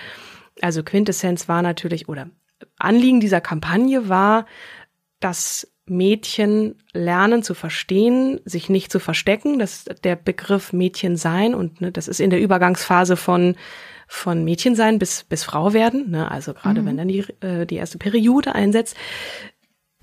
also 0.62 0.84
Quintessenz 0.84 1.48
war 1.48 1.62
natürlich, 1.62 2.10
oder 2.10 2.30
Anliegen 2.78 3.22
dieser 3.22 3.42
Kampagne 3.42 4.10
war, 4.10 4.46
dass 5.22 5.72
Mädchen 5.88 6.76
lernen 6.94 7.44
zu 7.44 7.54
verstehen, 7.54 8.40
sich 8.46 8.70
nicht 8.70 8.92
zu 8.92 9.00
verstecken. 9.00 9.60
Das 9.60 9.78
ist 9.78 10.04
der 10.04 10.16
Begriff 10.16 10.74
Mädchen 10.74 11.16
sein 11.16 11.54
und 11.54 11.82
ne, 11.82 11.92
das 11.92 12.08
ist 12.08 12.20
in 12.20 12.30
der 12.30 12.42
Übergangsphase 12.42 13.16
von 13.16 13.56
von 14.08 14.44
Mädchen 14.44 14.76
sein 14.76 15.00
bis 15.00 15.24
bis 15.24 15.44
Frau 15.44 15.74
werden. 15.74 16.12
Ne? 16.12 16.30
Also 16.30 16.54
gerade 16.54 16.86
wenn 16.86 16.98
dann 16.98 17.08
die 17.08 17.26
äh, 17.42 17.66
die 17.66 17.76
erste 17.76 17.98
Periode 17.98 18.54
einsetzt, 18.54 18.96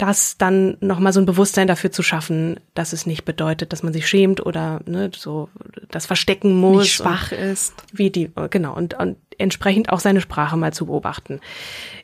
das 0.02 0.36
dann 0.36 0.76
nochmal 0.80 1.12
so 1.12 1.20
ein 1.20 1.26
Bewusstsein 1.26 1.68
dafür 1.68 1.92
zu 1.92 2.02
schaffen, 2.02 2.58
dass 2.74 2.92
es 2.92 3.06
nicht 3.06 3.24
bedeutet, 3.24 3.72
dass 3.72 3.84
man 3.84 3.92
sich 3.92 4.08
schämt 4.08 4.44
oder 4.44 4.80
ne, 4.84 5.12
so 5.16 5.48
das 5.90 6.06
verstecken 6.06 6.58
muss. 6.58 6.82
Nicht 6.82 6.94
schwach 6.94 7.30
ist. 7.30 7.74
Wie 7.92 8.10
die, 8.10 8.30
genau, 8.50 8.74
und, 8.74 8.94
und 8.94 9.16
entsprechend 9.38 9.90
auch 9.90 10.00
seine 10.00 10.20
Sprache 10.20 10.56
mal 10.56 10.72
zu 10.72 10.86
beobachten. 10.86 11.40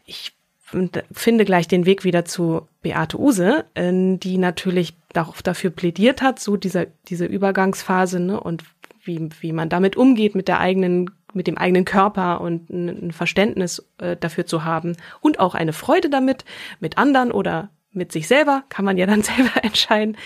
Ich 0.04 0.37
find- 0.70 1.04
finde 1.12 1.44
gleich 1.44 1.68
den 1.68 1.86
Weg 1.86 2.04
wieder 2.04 2.24
zu 2.24 2.68
Beate 2.82 3.18
Use, 3.18 3.64
äh, 3.74 4.16
die 4.16 4.38
natürlich 4.38 4.94
auch 5.14 5.40
dafür 5.40 5.70
plädiert 5.70 6.22
hat, 6.22 6.38
so 6.38 6.56
dieser, 6.56 6.86
diese 7.08 7.26
Übergangsphase, 7.26 8.20
ne, 8.20 8.40
und 8.40 8.64
wie, 9.02 9.28
wie 9.40 9.52
man 9.52 9.68
damit 9.68 9.96
umgeht 9.96 10.34
mit 10.34 10.48
der 10.48 10.60
eigenen, 10.60 11.10
mit 11.32 11.46
dem 11.46 11.58
eigenen 11.58 11.84
Körper 11.84 12.40
und 12.40 12.68
ein, 12.70 12.88
ein 12.88 13.12
Verständnis 13.12 13.86
äh, 13.98 14.16
dafür 14.16 14.46
zu 14.46 14.64
haben 14.64 14.96
und 15.20 15.40
auch 15.40 15.54
eine 15.54 15.72
Freude 15.72 16.10
damit, 16.10 16.44
mit 16.80 16.98
anderen 16.98 17.32
oder 17.32 17.70
mit 17.92 18.12
sich 18.12 18.28
selber, 18.28 18.64
kann 18.68 18.84
man 18.84 18.98
ja 18.98 19.06
dann 19.06 19.22
selber 19.22 19.64
entscheiden. 19.64 20.16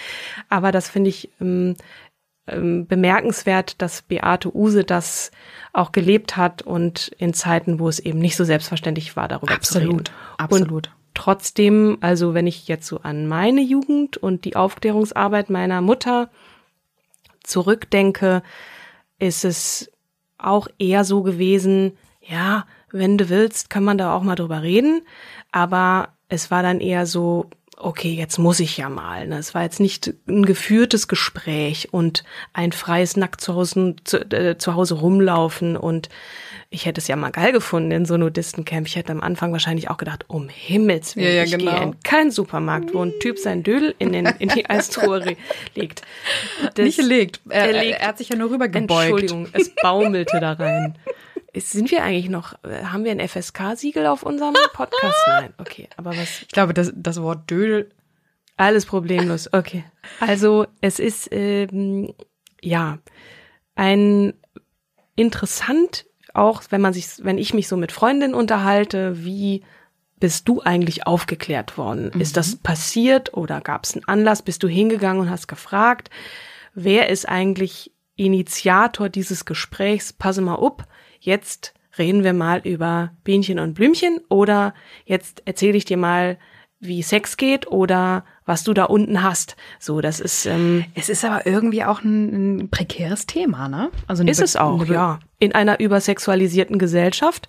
Aber 0.49 0.73
das 0.73 0.89
finde 0.89 1.11
ich 1.11 1.31
ähm, 1.41 1.77
ähm, 2.53 2.87
bemerkenswert, 2.87 3.81
dass 3.81 4.03
Beate 4.03 4.55
Use 4.55 4.85
das 4.85 5.31
auch 5.73 5.93
gelebt 5.93 6.37
hat 6.37 6.63
und 6.63 7.09
in 7.19 7.35
Zeiten, 7.35 7.79
wo 7.79 7.89
es 7.89 7.99
eben 7.99 8.19
nicht 8.19 8.37
so 8.37 8.45
selbstverständlich 8.45 9.17
war, 9.17 9.29
darüber 9.29 9.61
zu 9.61 9.79
reden. 9.79 10.01
Absolut, 10.01 10.13
absolut. 10.39 10.91
Trotzdem, 11.15 11.99
also 12.01 12.35
wenn 12.35 12.47
ich 12.47 12.69
jetzt 12.69 12.87
so 12.87 13.01
an 13.01 13.27
meine 13.27 13.61
Jugend 13.61 14.17
und 14.17 14.45
die 14.45 14.57
Aufklärungsarbeit 14.57 15.51
meiner 15.51 15.81
Mutter 15.81 16.31
zurückdenke, 17.43 18.43
ist 19.19 19.45
es 19.45 19.91
auch 20.39 20.69
eher 20.79 21.05
so 21.05 21.23
gewesen, 21.23 21.93
ja, 22.21 22.67
wenn 22.91 23.19
du 23.19 23.29
willst, 23.29 23.71
kann 23.71 23.85
man 23.85 23.99
da 23.99 24.15
auch 24.15 24.23
mal 24.23 24.35
drüber 24.37 24.63
reden, 24.63 25.03
aber 25.51 26.09
es 26.29 26.51
war 26.51 26.63
dann 26.63 26.81
eher 26.81 27.07
so, 27.07 27.51
okay, 27.83 28.13
jetzt 28.15 28.39
muss 28.39 28.61
ich 28.61 28.77
ja 28.77 28.89
mal. 28.89 29.27
Ne? 29.27 29.39
Es 29.39 29.55
war 29.55 29.63
jetzt 29.63 29.81
nicht 29.81 30.13
ein 30.29 30.45
geführtes 30.47 31.09
Gespräch 31.09 31.89
und 31.93 32.25
ein 32.53 32.73
freies 32.73 33.17
Nackt 33.17 33.41
zu 33.41 33.55
Hause, 33.55 33.97
zu, 34.05 34.19
äh, 34.33 34.57
zu 34.59 34.75
Hause 34.75 34.95
rumlaufen 34.95 35.77
und 35.77 36.09
ich 36.71 36.87
hätte 36.87 37.03
es 37.03 37.09
ja 37.09 37.17
mal 37.17 37.31
geil 37.31 37.53
gefunden 37.53 37.91
in 37.91 38.07
so 38.07 38.17
Nudistencamp. 38.17 38.87
Ich 38.87 38.97
hätte 38.97 39.13
am 39.13 39.21
Anfang 39.21 39.53
wahrscheinlich 39.53 39.91
auch 39.91 39.99
gedacht, 39.99 40.25
um 40.29 40.49
Himmels 40.49 41.17
Willen, 41.17 41.27
Ja, 41.27 41.33
ja, 41.35 41.45
ich 41.45 41.51
genau. 41.51 41.71
gehe 41.73 41.83
in 41.83 42.01
keinen 42.01 42.31
Supermarkt, 42.31 42.95
wo 42.95 43.03
ein 43.05 43.13
Typ 43.21 43.39
sein 43.39 43.63
Dödel 43.63 43.95
in, 43.99 44.13
den, 44.13 44.25
in 44.39 44.49
die 44.49 44.71
Eistruhe 44.71 45.37
legt. 45.75 46.01
Das- 46.75 46.85
Nicht 46.87 46.97
gelegt. 46.99 47.41
Er, 47.51 47.67
Er 47.67 47.75
er, 47.75 47.83
legt- 47.85 48.01
er 48.01 48.09
hat 48.09 48.17
sich 48.19 48.31
ja 48.31 48.37
nur 48.37 48.51
rübergebeugt. 48.51 48.91
Entschuldigung, 49.11 49.49
es 49.53 49.71
baumelte 49.83 50.41
da 50.41 50.53
rein. 50.53 50.97
Sind 51.55 51.91
wir 51.91 52.03
eigentlich 52.03 52.31
noch, 52.31 52.55
äh, 52.65 52.85
haben 52.85 53.05
wir 53.05 53.13
ein 53.13 53.27
FSK-Siegel 53.27 54.07
auf 54.07 54.23
unserem 54.23 54.55
Podcast? 54.73 55.17
Nein, 55.27 55.55
okay, 55.59 55.89
aber 55.97 56.11
was, 56.11 56.43
Ich 56.43 56.49
glaube, 56.49 56.73
das, 56.75 56.93
das 56.95 57.21
Wort 57.21 57.51
Dödel 57.51 57.91
alles 58.57 58.87
problemlos, 58.87 59.53
okay. 59.53 59.85
Also 60.21 60.67
es 60.81 60.99
ist, 60.99 61.29
ähm, 61.33 62.15
ja, 62.61 62.99
ein 63.75 64.35
interessant, 65.17 66.07
auch 66.35 66.63
wenn 66.71 66.81
man 66.81 66.93
sich, 66.93 67.07
wenn 67.23 67.39
ich 67.39 67.55
mich 67.55 67.69
so 67.69 67.77
mit 67.77 67.93
Freundinnen 67.93 68.35
unterhalte, 68.35 69.25
wie 69.25 69.63
bist 70.19 70.49
du 70.49 70.61
eigentlich 70.61 71.07
aufgeklärt 71.07 71.77
worden? 71.77 72.13
Ist 72.21 72.37
das 72.37 72.57
passiert 72.57 73.35
oder 73.35 73.61
gab 73.61 73.85
es 73.85 73.95
einen 73.95 74.07
Anlass? 74.07 74.43
Bist 74.43 74.63
du 74.63 74.69
hingegangen 74.69 75.23
und 75.23 75.31
hast 75.31 75.49
gefragt, 75.49 76.11
wer 76.75 77.09
ist 77.09 77.29
eigentlich 77.29 77.92
Initiator 78.25 79.09
dieses 79.09 79.45
Gesprächs? 79.45 80.13
Passe 80.13 80.41
mal 80.43 80.57
up, 80.65 80.87
jetzt 81.21 81.75
reden 81.99 82.25
wir 82.25 82.33
mal 82.33 82.61
über 82.65 83.13
Bienchen 83.25 83.59
und 83.59 83.75
Blümchen 83.75 84.21
oder 84.29 84.75
jetzt 85.05 85.43
erzähle 85.45 85.77
ich 85.77 85.85
dir 85.85 85.97
mal, 85.99 86.39
wie 86.81 87.03
Sex 87.03 87.37
geht 87.37 87.69
oder 87.69 88.25
was 88.45 88.65
du 88.65 88.75
da 88.75 88.85
unten 88.85 89.23
hast. 89.23 89.57
So, 89.79 90.01
das 90.01 90.19
ist 90.19 90.47
ähm, 90.47 90.85
Es 90.95 91.09
ist 91.09 91.25
aber 91.25 91.47
irgendwie 91.47 91.85
auch 91.85 92.03
ein, 92.03 92.57
ein 92.63 92.71
prekäres 92.71 93.27
Thema, 93.27 93.69
ne? 93.69 93.91
Also 94.09 94.25
ist 94.25 94.39
Be- 94.39 94.45
es 94.45 94.57
auch, 94.57 94.85
ja. 94.87 95.21
In 95.39 95.55
einer 95.55 95.79
übersexualisierten 95.79 96.79
Gesellschaft 96.79 97.49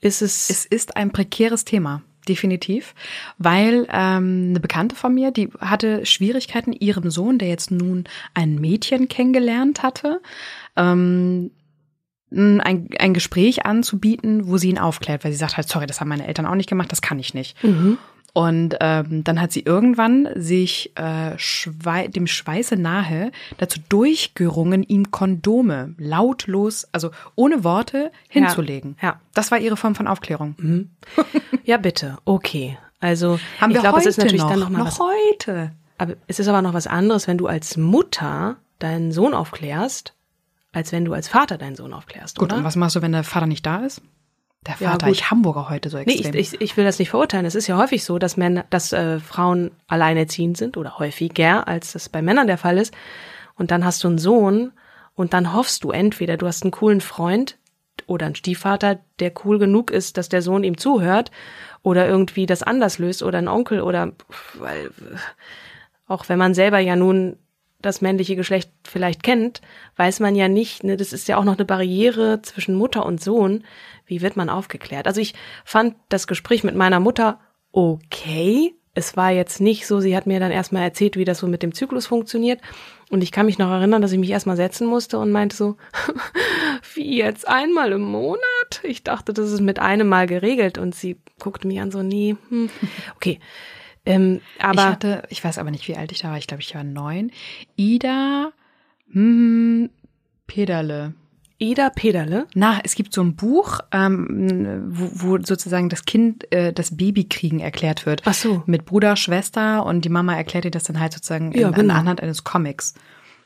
ist 0.00 0.22
es, 0.22 0.48
Es 0.48 0.64
ist 0.64 0.96
ein 0.96 1.10
prekäres 1.10 1.64
Thema. 1.64 2.02
Definitiv, 2.28 2.94
weil 3.38 3.86
ähm, 3.92 4.48
eine 4.50 4.60
Bekannte 4.60 4.96
von 4.96 5.14
mir, 5.14 5.30
die 5.30 5.50
hatte 5.60 6.04
Schwierigkeiten, 6.06 6.72
ihrem 6.72 7.10
Sohn, 7.10 7.38
der 7.38 7.48
jetzt 7.48 7.70
nun 7.70 8.04
ein 8.34 8.56
Mädchen 8.56 9.08
kennengelernt 9.08 9.82
hatte, 9.82 10.20
ähm, 10.76 11.50
ein, 12.30 12.88
ein 12.98 13.14
Gespräch 13.14 13.64
anzubieten, 13.64 14.48
wo 14.48 14.58
sie 14.58 14.68
ihn 14.68 14.78
aufklärt, 14.78 15.24
weil 15.24 15.32
sie 15.32 15.38
sagt 15.38 15.56
halt, 15.56 15.68
sorry, 15.68 15.86
das 15.86 16.00
haben 16.00 16.08
meine 16.08 16.26
Eltern 16.26 16.46
auch 16.46 16.54
nicht 16.54 16.68
gemacht, 16.68 16.92
das 16.92 17.00
kann 17.00 17.18
ich 17.18 17.32
nicht. 17.32 17.62
Mhm. 17.64 17.96
Und 18.34 18.76
ähm, 18.80 19.24
dann 19.24 19.40
hat 19.40 19.52
sie 19.52 19.60
irgendwann 19.60 20.28
sich 20.34 20.92
äh, 20.96 21.36
Schwei 21.38 22.08
dem 22.08 22.26
Schweiße 22.26 22.76
nahe 22.76 23.32
dazu 23.56 23.80
durchgerungen, 23.88 24.82
ihm 24.82 25.10
Kondome 25.10 25.94
lautlos, 25.98 26.86
also 26.92 27.10
ohne 27.34 27.64
Worte 27.64 28.12
hinzulegen. 28.28 28.96
Ja, 29.02 29.08
ja. 29.08 29.20
Das 29.34 29.50
war 29.50 29.58
ihre 29.58 29.76
Form 29.76 29.94
von 29.94 30.06
Aufklärung. 30.06 30.88
Ja, 31.64 31.78
bitte. 31.78 32.18
Okay. 32.24 32.78
Also, 33.00 33.38
Haben 33.60 33.72
ich 33.72 33.80
glaube, 33.80 33.98
es 33.98 34.06
ist 34.06 34.18
natürlich 34.18 34.40
noch, 34.42 34.50
dann 34.50 34.60
noch 34.60 34.70
mal 34.70 34.78
noch 34.78 34.86
was. 34.86 35.00
heute. 35.00 35.72
Aber 35.98 36.14
es 36.26 36.38
ist 36.38 36.48
aber 36.48 36.62
noch 36.62 36.74
was 36.74 36.86
anderes, 36.86 37.26
wenn 37.26 37.38
du 37.38 37.46
als 37.46 37.76
Mutter 37.76 38.56
deinen 38.78 39.12
Sohn 39.12 39.34
aufklärst, 39.34 40.14
als 40.72 40.92
wenn 40.92 41.04
du 41.04 41.12
als 41.12 41.28
Vater 41.28 41.58
deinen 41.58 41.76
Sohn 41.76 41.92
aufklärst, 41.92 42.38
Gut, 42.38 42.50
oder? 42.50 42.58
und 42.58 42.64
was 42.64 42.76
machst 42.76 42.96
du, 42.96 43.02
wenn 43.02 43.12
der 43.12 43.24
Vater 43.24 43.46
nicht 43.46 43.66
da 43.66 43.78
ist? 43.78 44.00
Der 44.66 44.74
Ja, 44.80 44.90
Vater, 44.92 45.06
gut. 45.06 45.14
ich 45.16 45.30
Hamburger 45.30 45.68
heute 45.70 45.88
so 45.88 45.98
Nee, 45.98 46.04
extrem. 46.14 46.34
ich, 46.34 46.54
ich, 46.54 46.60
ich 46.60 46.76
will 46.76 46.84
das 46.84 46.98
nicht 46.98 47.10
verurteilen. 47.10 47.46
Es 47.46 47.54
ist 47.54 47.66
ja 47.66 47.76
häufig 47.78 48.04
so, 48.04 48.18
dass 48.18 48.36
Männer, 48.36 48.64
dass 48.70 48.92
äh, 48.92 49.20
Frauen 49.20 49.70
alleinerziehend 49.86 50.56
sind 50.56 50.76
oder 50.76 50.98
häufiger, 50.98 51.66
als 51.68 51.92
das 51.92 52.08
bei 52.08 52.22
Männern 52.22 52.46
der 52.46 52.58
Fall 52.58 52.78
ist. 52.78 52.92
Und 53.56 53.70
dann 53.70 53.84
hast 53.84 54.02
du 54.04 54.08
einen 54.08 54.18
Sohn 54.18 54.72
und 55.14 55.32
dann 55.32 55.52
hoffst 55.52 55.84
du 55.84 55.90
entweder, 55.90 56.36
du 56.36 56.46
hast 56.46 56.62
einen 56.62 56.70
coolen 56.72 57.00
Freund 57.00 57.56
oder 58.06 58.26
einen 58.26 58.34
Stiefvater, 58.36 58.98
der 59.18 59.32
cool 59.44 59.58
genug 59.58 59.90
ist, 59.90 60.16
dass 60.16 60.28
der 60.28 60.42
Sohn 60.42 60.64
ihm 60.64 60.78
zuhört 60.78 61.30
oder 61.82 62.06
irgendwie 62.08 62.46
das 62.46 62.62
anders 62.62 62.98
löst 62.98 63.22
oder 63.22 63.38
ein 63.38 63.48
Onkel 63.48 63.80
oder 63.80 64.12
weil 64.54 64.90
auch 66.06 66.28
wenn 66.28 66.38
man 66.38 66.54
selber 66.54 66.78
ja 66.78 66.96
nun 66.96 67.36
das 67.80 68.00
männliche 68.00 68.36
Geschlecht 68.36 68.70
vielleicht 68.84 69.22
kennt, 69.22 69.60
weiß 69.96 70.20
man 70.20 70.34
ja 70.34 70.48
nicht, 70.48 70.82
ne, 70.82 70.96
das 70.96 71.12
ist 71.12 71.28
ja 71.28 71.36
auch 71.36 71.44
noch 71.44 71.56
eine 71.56 71.64
Barriere 71.64 72.42
zwischen 72.42 72.74
Mutter 72.74 73.06
und 73.06 73.22
Sohn. 73.22 73.64
Wie 74.04 74.20
wird 74.20 74.36
man 74.36 74.50
aufgeklärt? 74.50 75.06
Also 75.06 75.20
ich 75.20 75.34
fand 75.64 75.94
das 76.08 76.26
Gespräch 76.26 76.64
mit 76.64 76.74
meiner 76.74 77.00
Mutter 77.00 77.38
okay. 77.72 78.74
Es 78.94 79.16
war 79.16 79.30
jetzt 79.30 79.60
nicht 79.60 79.86
so, 79.86 80.00
sie 80.00 80.16
hat 80.16 80.26
mir 80.26 80.40
dann 80.40 80.50
erstmal 80.50 80.82
erzählt, 80.82 81.16
wie 81.16 81.24
das 81.24 81.38
so 81.38 81.46
mit 81.46 81.62
dem 81.62 81.72
Zyklus 81.72 82.08
funktioniert. 82.08 82.60
Und 83.10 83.22
ich 83.22 83.30
kann 83.30 83.46
mich 83.46 83.56
noch 83.56 83.70
erinnern, 83.70 84.02
dass 84.02 84.10
ich 84.10 84.18
mich 84.18 84.30
erstmal 84.30 84.56
setzen 84.56 84.88
musste 84.88 85.20
und 85.20 85.30
meinte 85.30 85.54
so, 85.54 85.76
wie 86.94 87.16
jetzt 87.16 87.46
einmal 87.46 87.92
im 87.92 88.00
Monat? 88.00 88.80
Ich 88.82 89.04
dachte, 89.04 89.32
das 89.32 89.52
ist 89.52 89.60
mit 89.60 89.78
einem 89.78 90.08
Mal 90.08 90.26
geregelt. 90.26 90.78
Und 90.78 90.96
sie 90.96 91.16
guckte 91.38 91.68
mich 91.68 91.80
an 91.80 91.92
so, 91.92 92.02
nee, 92.02 92.34
hm, 92.48 92.70
okay. 93.14 93.38
Ähm, 94.06 94.40
aber 94.58 94.80
ich 94.80 94.86
hatte, 94.86 95.22
ich 95.28 95.44
weiß 95.44 95.58
aber 95.58 95.70
nicht, 95.70 95.86
wie 95.88 95.96
alt 95.96 96.12
ich 96.12 96.20
da 96.20 96.30
war. 96.30 96.38
Ich 96.38 96.46
glaube, 96.46 96.62
ich 96.62 96.74
war 96.74 96.84
neun. 96.84 97.30
Ida 97.76 98.52
hm, 99.12 99.90
Pederle. 100.46 101.14
Ida 101.60 101.90
Pederle, 101.90 102.46
Na, 102.54 102.78
es 102.84 102.94
gibt 102.94 103.12
so 103.12 103.20
ein 103.20 103.34
Buch, 103.34 103.80
ähm, 103.90 104.84
wo, 104.90 105.38
wo 105.38 105.42
sozusagen 105.42 105.88
das 105.88 106.04
Kind 106.04 106.50
äh, 106.52 106.72
das 106.72 106.96
Babykriegen 106.96 107.58
erklärt 107.58 108.06
wird. 108.06 108.22
Ach 108.26 108.34
so. 108.34 108.62
Mit 108.66 108.84
Bruder, 108.84 109.16
Schwester 109.16 109.84
und 109.84 110.04
die 110.04 110.08
Mama 110.08 110.36
erklärt 110.36 110.64
dir 110.66 110.70
das 110.70 110.84
dann 110.84 111.00
halt 111.00 111.12
sozusagen 111.12 111.50
Ja, 111.52 111.68
in, 111.68 111.74
genau. 111.74 111.94
anhand 111.94 112.22
eines 112.22 112.44
Comics. 112.44 112.94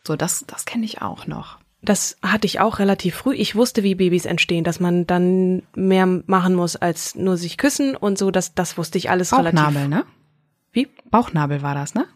So, 0.07 0.15
das, 0.15 0.45
das 0.47 0.67
kenne 0.67 0.85
ich 0.85 1.01
auch 1.01 1.27
noch. 1.27 1.59
Das 1.81 2.19
hatte 2.23 2.47
ich 2.47 2.61
auch 2.61 2.81
relativ 2.81 3.15
früh. 3.15 3.35
Ich 3.35 3.57
wusste, 3.57 3.83
wie 3.83 3.95
Babys 3.95 4.27
entstehen, 4.27 4.63
dass 4.63 4.79
man 4.79 5.07
dann 5.07 5.63
mehr 5.75 6.07
machen 6.27 6.55
muss 6.55 6.77
als 6.77 7.15
nur 7.15 7.39
sich 7.39 7.57
küssen 7.57 7.97
und 7.97 8.19
so. 8.19 8.31
Das, 8.31 8.55
das 8.55 8.77
wusste 8.77 8.99
ich 8.99 9.09
alles 9.09 9.31
Bauchnabel, 9.31 9.55
relativ. 9.85 9.89
ne? 9.89 10.05
Wie? 10.73 10.89
Bauchnabel 11.11 11.63
war 11.63 11.75
das, 11.75 11.95
ne? 11.95 12.07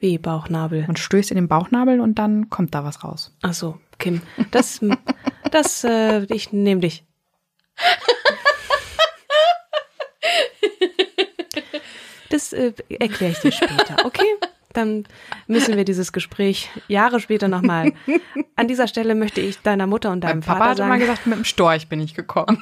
Wie 0.00 0.18
Bauchnabel. 0.18 0.84
Man 0.86 0.96
stößt 0.96 1.30
in 1.30 1.36
den 1.36 1.48
Bauchnabel 1.48 2.00
und 2.00 2.18
dann 2.18 2.50
kommt 2.50 2.74
da 2.74 2.84
was 2.84 3.04
raus. 3.04 3.36
Ach 3.42 3.54
so, 3.54 3.78
Kim. 3.98 4.20
Das, 4.50 4.80
das, 5.50 5.84
äh, 5.84 6.24
ich 6.24 6.52
nehme 6.52 6.80
dich. 6.80 7.04
Das 12.30 12.52
äh, 12.52 12.72
erkläre 12.88 13.32
ich 13.32 13.38
dir 13.38 13.52
später, 13.52 14.04
okay? 14.04 14.26
Dann 14.72 15.06
müssen 15.46 15.76
wir 15.76 15.84
dieses 15.84 16.12
Gespräch 16.12 16.68
Jahre 16.88 17.20
später 17.20 17.46
nochmal. 17.46 17.92
An 18.56 18.66
dieser 18.66 18.88
Stelle 18.88 19.14
möchte 19.14 19.40
ich 19.40 19.60
deiner 19.60 19.86
Mutter 19.86 20.10
und 20.10 20.22
deinem 20.22 20.40
Mein 20.40 20.46
Papa 20.46 20.58
Vater 20.58 20.70
hat 20.70 20.76
sagen, 20.78 20.90
immer 20.90 20.98
gesagt, 20.98 21.26
mit 21.28 21.38
dem 21.38 21.44
Storch 21.44 21.88
bin 21.88 22.00
ich 22.00 22.14
gekommen. 22.14 22.60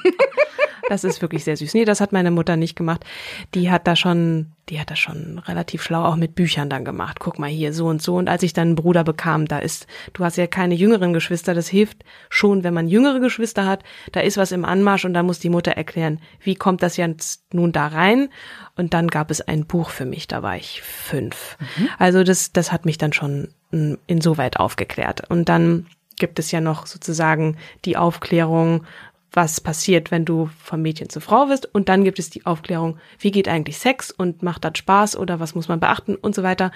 Das 0.89 1.03
ist 1.03 1.21
wirklich 1.21 1.43
sehr 1.43 1.57
süß. 1.57 1.73
Nee, 1.73 1.85
das 1.85 2.01
hat 2.01 2.11
meine 2.11 2.31
Mutter 2.31 2.55
nicht 2.55 2.75
gemacht. 2.75 3.05
Die 3.53 3.71
hat 3.71 3.87
da 3.87 3.95
schon, 3.95 4.51
die 4.69 4.79
hat 4.79 4.91
das 4.91 4.99
schon 4.99 5.39
relativ 5.39 5.81
schlau 5.81 6.03
auch 6.03 6.15
mit 6.15 6.35
Büchern 6.35 6.69
dann 6.69 6.85
gemacht. 6.85 7.19
Guck 7.19 7.39
mal 7.39 7.49
hier, 7.49 7.73
so 7.73 7.87
und 7.87 8.01
so. 8.01 8.15
Und 8.15 8.29
als 8.29 8.43
ich 8.43 8.53
dann 8.53 8.69
einen 8.69 8.75
Bruder 8.75 9.03
bekam, 9.03 9.47
da 9.47 9.59
ist, 9.59 9.87
du 10.13 10.23
hast 10.23 10.37
ja 10.37 10.47
keine 10.47 10.75
jüngeren 10.75 11.13
Geschwister, 11.13 11.53
das 11.53 11.67
hilft 11.67 12.03
schon, 12.29 12.63
wenn 12.63 12.73
man 12.73 12.87
jüngere 12.87 13.19
Geschwister 13.19 13.65
hat. 13.65 13.83
Da 14.11 14.19
ist 14.19 14.37
was 14.37 14.51
im 14.51 14.65
Anmarsch 14.65 15.05
und 15.05 15.13
da 15.13 15.23
muss 15.23 15.39
die 15.39 15.49
Mutter 15.49 15.71
erklären, 15.71 16.19
wie 16.41 16.55
kommt 16.55 16.83
das 16.83 16.97
jetzt 16.97 17.43
nun 17.53 17.71
da 17.71 17.87
rein? 17.87 18.29
Und 18.75 18.93
dann 18.93 19.07
gab 19.07 19.31
es 19.31 19.41
ein 19.41 19.65
Buch 19.65 19.89
für 19.89 20.05
mich, 20.05 20.27
da 20.27 20.41
war 20.43 20.57
ich 20.57 20.81
fünf. 20.81 21.57
Also 21.97 22.23
das, 22.23 22.51
das 22.51 22.71
hat 22.71 22.85
mich 22.85 22.97
dann 22.97 23.13
schon 23.13 23.49
mm, 23.71 23.93
insoweit 24.07 24.57
aufgeklärt. 24.57 25.29
Und 25.29 25.47
dann 25.49 25.85
gibt 26.17 26.39
es 26.39 26.51
ja 26.51 26.61
noch 26.61 26.85
sozusagen 26.85 27.57
die 27.85 27.97
Aufklärung, 27.97 28.85
was 29.33 29.59
passiert, 29.59 30.11
wenn 30.11 30.25
du 30.25 30.49
vom 30.63 30.81
Mädchen 30.81 31.09
zur 31.09 31.21
Frau 31.21 31.49
wirst. 31.49 31.73
Und 31.73 31.89
dann 31.89 32.03
gibt 32.03 32.19
es 32.19 32.29
die 32.29 32.45
Aufklärung, 32.45 32.97
wie 33.19 33.31
geht 33.31 33.47
eigentlich 33.47 33.77
Sex 33.79 34.11
und 34.11 34.43
macht 34.43 34.63
das 34.63 34.77
Spaß 34.77 35.17
oder 35.17 35.39
was 35.39 35.55
muss 35.55 35.67
man 35.67 35.79
beachten 35.79 36.15
und 36.15 36.35
so 36.35 36.43
weiter. 36.43 36.71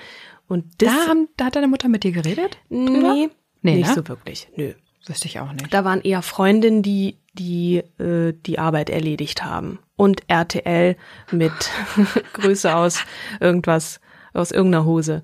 Und 0.48 0.66
das, 0.82 0.94
Da, 0.94 1.10
haben, 1.10 1.28
da 1.38 1.46
hat 1.46 1.56
deine 1.56 1.68
Mutter 1.68 1.88
mit 1.88 2.04
dir 2.04 2.12
geredet? 2.12 2.58
nee, 2.70 3.30
Nee, 3.62 3.76
nicht 3.76 3.88
ne? 3.90 3.94
so 3.96 4.08
wirklich, 4.08 4.50
nö. 4.56 4.74
Wüsste 5.06 5.28
ich 5.28 5.40
auch 5.40 5.52
nicht. 5.54 5.74
Da 5.74 5.86
waren 5.86 6.02
eher 6.02 6.22
Freundinnen, 6.22 6.84
die 6.84 7.18
die 7.34 7.78
äh, 8.00 8.34
die 8.46 8.60
Arbeit 8.60 8.90
erledigt 8.90 9.44
haben. 9.44 9.80
Und 9.96 10.22
RTL 10.28 10.98
mit 11.32 11.54
Grüße 12.34 12.76
aus 12.76 13.04
irgendwas, 13.40 14.00
aus 14.34 14.52
irgendeiner 14.52 14.86
Hose. 14.86 15.24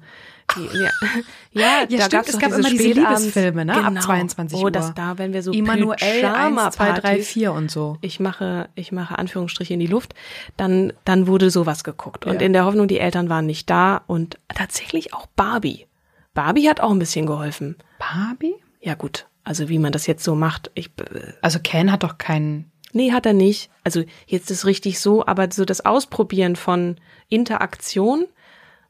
Ja, 0.74 0.90
ja, 1.52 1.86
Ja, 1.90 1.98
da 1.98 2.06
stimmt, 2.06 2.28
es 2.30 2.40
gab 2.40 2.52
immer 2.52 2.70
diese 2.70 2.84
Liebesfilme, 2.90 3.66
ne? 3.66 3.84
Ab 3.86 4.02
22 4.02 4.58
Oh, 4.60 4.64
Uhr. 4.66 4.72
das 4.72 4.94
da, 4.94 5.18
wenn 5.18 5.34
wir 5.34 5.42
so 5.42 5.52
Emanuel 5.52 5.96
1, 6.00 6.02
2, 6.02 6.22
3, 6.22 6.22
Pyjama-Partys 6.22 7.28
4 7.30 7.54
und 7.54 7.72
so. 7.72 7.98
ich 8.02 8.20
mache, 8.20 8.70
ich 8.76 8.92
mache 8.92 9.18
Anführungsstriche 9.18 9.74
in 9.74 9.80
die 9.80 9.88
Luft, 9.88 10.14
dann, 10.58 10.94
dann 11.06 11.28
wurde 11.28 11.50
sowas 11.50 11.84
geguckt. 11.84 12.26
Und 12.26 12.36
Ja. 12.36 12.46
in 12.46 12.54
der 12.54 12.66
Hoffnung, 12.66 12.88
die 12.88 13.00
Eltern 13.00 13.30
waren 13.30 13.46
nicht 13.46 13.70
da 13.70 14.02
und 14.08 14.38
tatsächlich 14.54 15.14
auch 15.14 15.26
Barbie. 15.36 15.88
Barbie 16.34 16.68
hat 16.70 16.82
auch 16.82 16.92
ein 16.92 17.00
bisschen 17.00 17.26
geholfen. 17.26 17.78
Barbie? 18.00 18.56
Ja 18.82 18.96
gut, 18.96 19.28
also 19.44 19.70
wie 19.70 19.80
man 19.80 19.92
das 19.92 20.08
jetzt 20.08 20.24
so 20.24 20.36
macht, 20.36 20.72
ich, 20.76 20.88
äh, 21.00 21.34
Also 21.42 21.60
Ken 21.64 21.92
hat 21.92 22.04
doch 22.04 22.18
keinen. 22.18 22.70
nee, 22.92 23.12
hat 23.12 23.26
er 23.26 23.34
nicht. 23.34 23.70
Also 23.84 24.04
jetzt 24.28 24.52
ist 24.52 24.66
richtig 24.66 25.00
so, 25.00 25.26
aber 25.26 25.48
so 25.52 25.64
das 25.66 25.86
Ausprobieren 25.86 26.56
von 26.56 26.98
Interaktion, 27.30 28.26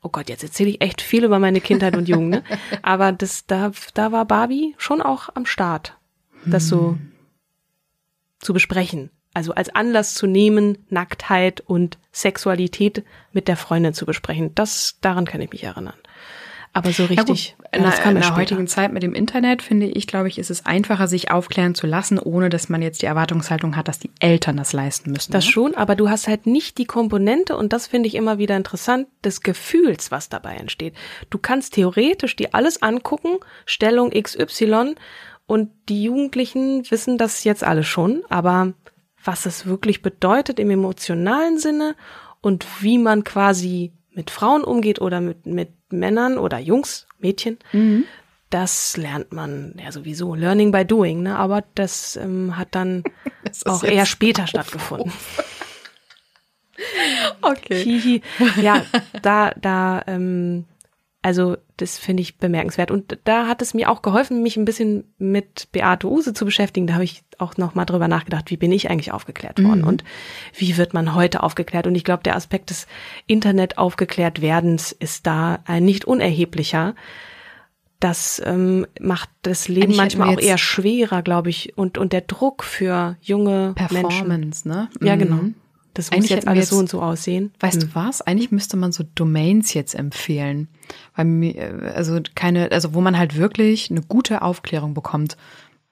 oh 0.04 0.10
Gott, 0.10 0.30
jetzt 0.30 0.44
erzähle 0.44 0.70
ich 0.70 0.82
echt 0.82 1.02
viel 1.02 1.24
über 1.24 1.40
meine 1.40 1.62
Kindheit 1.62 1.96
und 1.96 2.08
Jugend, 2.08 2.30
ne? 2.30 2.44
aber 2.82 3.12
das, 3.12 3.46
da, 3.46 3.72
da 3.94 4.12
war 4.12 4.26
Barbie 4.26 4.76
schon 4.78 5.02
auch 5.02 5.30
am 5.34 5.46
Start, 5.46 5.98
das 6.46 6.68
so 6.68 6.98
zu 8.40 8.54
besprechen. 8.54 9.10
Also 9.34 9.54
als 9.54 9.74
Anlass 9.74 10.14
zu 10.14 10.28
nehmen, 10.28 10.86
Nacktheit 10.90 11.62
und 11.62 11.98
Sexualität 12.12 13.04
mit 13.32 13.48
der 13.48 13.58
Freundin 13.58 13.94
zu 13.94 14.06
besprechen. 14.06 14.54
Das, 14.54 15.00
daran 15.02 15.26
kann 15.26 15.42
ich 15.42 15.52
mich 15.52 15.64
erinnern. 15.64 15.98
Aber 16.76 16.92
so 16.92 17.06
richtig, 17.06 17.56
in, 17.72 17.84
ja, 17.84 17.92
kam 17.92 18.16
in 18.16 18.24
ja 18.24 18.30
der 18.30 18.36
heutigen 18.36 18.68
Zeit 18.68 18.92
mit 18.92 19.04
dem 19.04 19.14
Internet, 19.14 19.62
finde 19.62 19.86
ich, 19.86 20.08
glaube 20.08 20.28
ich, 20.28 20.40
ist 20.40 20.50
es 20.50 20.66
einfacher, 20.66 21.08
sich 21.08 21.30
aufklären 21.30 21.76
zu 21.76 21.86
lassen, 21.86 22.18
ohne 22.18 22.50
dass 22.50 22.68
man 22.68 22.82
jetzt 22.82 23.04
die 23.04 23.06
Erwartungshaltung 23.06 23.76
hat, 23.76 23.88
dass 23.88 24.00
die 24.00 24.10
Eltern 24.20 24.58
das 24.58 24.74
leisten 24.74 25.12
müssen. 25.12 25.32
Das 25.32 25.46
ne? 25.46 25.52
schon, 25.52 25.76
aber 25.76 25.96
du 25.96 26.10
hast 26.10 26.28
halt 26.28 26.48
nicht 26.48 26.80
die 26.80 26.86
Komponente, 26.86 27.56
und 27.56 27.74
das 27.74 27.86
finde 27.86 28.08
ich 28.08 28.16
immer 28.16 28.40
wieder 28.40 28.58
interessant, 28.58 29.08
des 29.24 29.42
Gefühls, 29.42 30.10
was 30.10 30.30
dabei 30.30 30.56
entsteht. 30.56 30.96
Du 31.30 31.38
kannst 31.38 31.76
theoretisch 31.76 32.36
dir 32.36 32.50
alles 32.54 32.82
angucken, 32.82 33.38
Stellung 33.68 34.10
XY, 34.10 34.96
und 35.46 35.70
die 35.90 36.04
Jugendlichen 36.04 36.90
wissen 36.90 37.20
das 37.20 37.44
jetzt 37.44 37.64
alle 37.64 37.84
schon, 37.84 38.24
aber 38.30 38.74
was 39.24 39.46
es 39.46 39.68
wirklich 39.68 40.02
bedeutet 40.02 40.60
im 40.60 40.72
emotionalen 40.72 41.60
Sinne 41.60 41.96
und 42.42 42.66
wie 42.82 42.98
man 42.98 43.24
quasi 43.24 43.94
mit 44.16 44.30
Frauen 44.32 44.64
umgeht 44.64 45.02
oder 45.02 45.22
mit, 45.22 45.46
mit 45.46 45.70
Männern 45.92 46.38
oder 46.38 46.60
Jungs, 46.60 47.08
Mädchen, 47.20 47.58
das 48.50 48.98
lernt 48.98 49.34
man 49.34 49.76
ja 49.84 49.92
sowieso. 49.92 50.36
Learning 50.36 50.72
by 50.72 50.86
doing, 50.86 51.24
ne? 51.24 51.38
Aber 51.38 51.64
das 51.76 52.16
ähm, 52.16 52.56
hat 52.58 52.70
dann 52.72 53.04
Das 53.44 53.66
auch 53.66 53.84
eher 53.84 54.06
später 54.06 54.48
stattgefunden. 54.48 55.12
Okay. 57.42 57.84
Hihi. 57.84 58.22
Ja, 58.62 58.84
da, 59.22 59.52
da, 59.52 60.02
ähm, 60.08 60.66
also 61.24 61.56
das 61.78 61.98
finde 61.98 62.22
ich 62.22 62.38
bemerkenswert. 62.38 62.92
Und 62.92 63.18
da 63.24 63.48
hat 63.48 63.62
es 63.62 63.74
mir 63.74 63.90
auch 63.90 64.02
geholfen, 64.02 64.44
mich 64.44 64.58
ein 64.58 64.66
bisschen 64.66 65.06
mit 65.18 65.70
Beate 65.72 66.08
Use 66.08 66.34
zu 66.34 66.46
beschäftigen. 66.46 66.86
Da 66.86 66.96
habe 66.96 67.06
ich 67.06 67.24
auch 67.40 67.58
noch 67.58 67.76
mal 67.76 67.86
drüber 67.86 68.10
nachgedacht, 68.10 68.52
wie 68.52 68.58
bin 68.58 68.74
ich 68.74 68.92
eigentlich 68.92 69.14
aufgeklärt 69.14 69.64
worden 69.64 69.82
mhm. 69.82 69.88
und 69.88 70.04
wie 70.56 70.78
wird 70.78 70.94
man 70.94 71.16
heute 71.16 71.42
aufgeklärt? 71.42 71.88
Und 71.88 71.96
ich 71.96 72.04
glaube, 72.04 72.24
der 72.24 72.36
Aspekt 72.36 72.70
des 72.70 72.88
Internet 73.26 73.78
aufgeklärt 73.78 74.42
werdens 74.42 74.92
ist 74.92 75.26
da 75.26 75.60
ein 75.66 75.86
nicht 75.86 76.06
unerheblicher. 76.06 76.94
Das 78.02 78.42
ähm, 78.46 78.86
macht 79.00 79.30
das 79.44 79.70
Leben 79.70 79.84
Eigentlich 79.84 79.98
manchmal 79.98 80.36
auch 80.36 80.42
eher 80.42 80.58
schwerer, 80.58 81.22
glaube 81.22 81.50
ich, 81.50 81.78
und 81.78 81.98
und 81.98 82.12
der 82.12 82.22
Druck 82.22 82.66
für 82.66 83.16
junge 83.22 83.74
Performance, 83.76 84.68
Menschen. 84.68 84.70
ne? 84.70 84.90
Ja, 85.02 85.16
genau. 85.16 85.40
Das 85.94 86.10
muss 86.10 86.18
Eigentlich 86.18 86.32
jetzt 86.32 86.48
alles 86.48 86.66
jetzt, 86.66 86.70
so 86.70 86.78
und 86.78 86.90
so 86.90 87.02
aussehen. 87.02 87.54
Weißt 87.60 87.82
hm. 87.82 87.90
du 87.90 87.96
was? 87.96 88.22
Eigentlich 88.22 88.52
müsste 88.52 88.78
man 88.78 88.92
so 88.92 89.04
Domains 89.16 89.74
jetzt 89.74 89.94
empfehlen. 89.94 90.68
Weil 91.16 91.26
mir, 91.26 91.94
also 91.96 92.20
keine, 92.36 92.72
also 92.72 92.94
wo 92.94 93.02
man 93.02 93.18
halt 93.18 93.38
wirklich 93.38 93.92
eine 93.92 94.02
gute 94.02 94.42
Aufklärung 94.42 94.94
bekommt. 94.94 95.38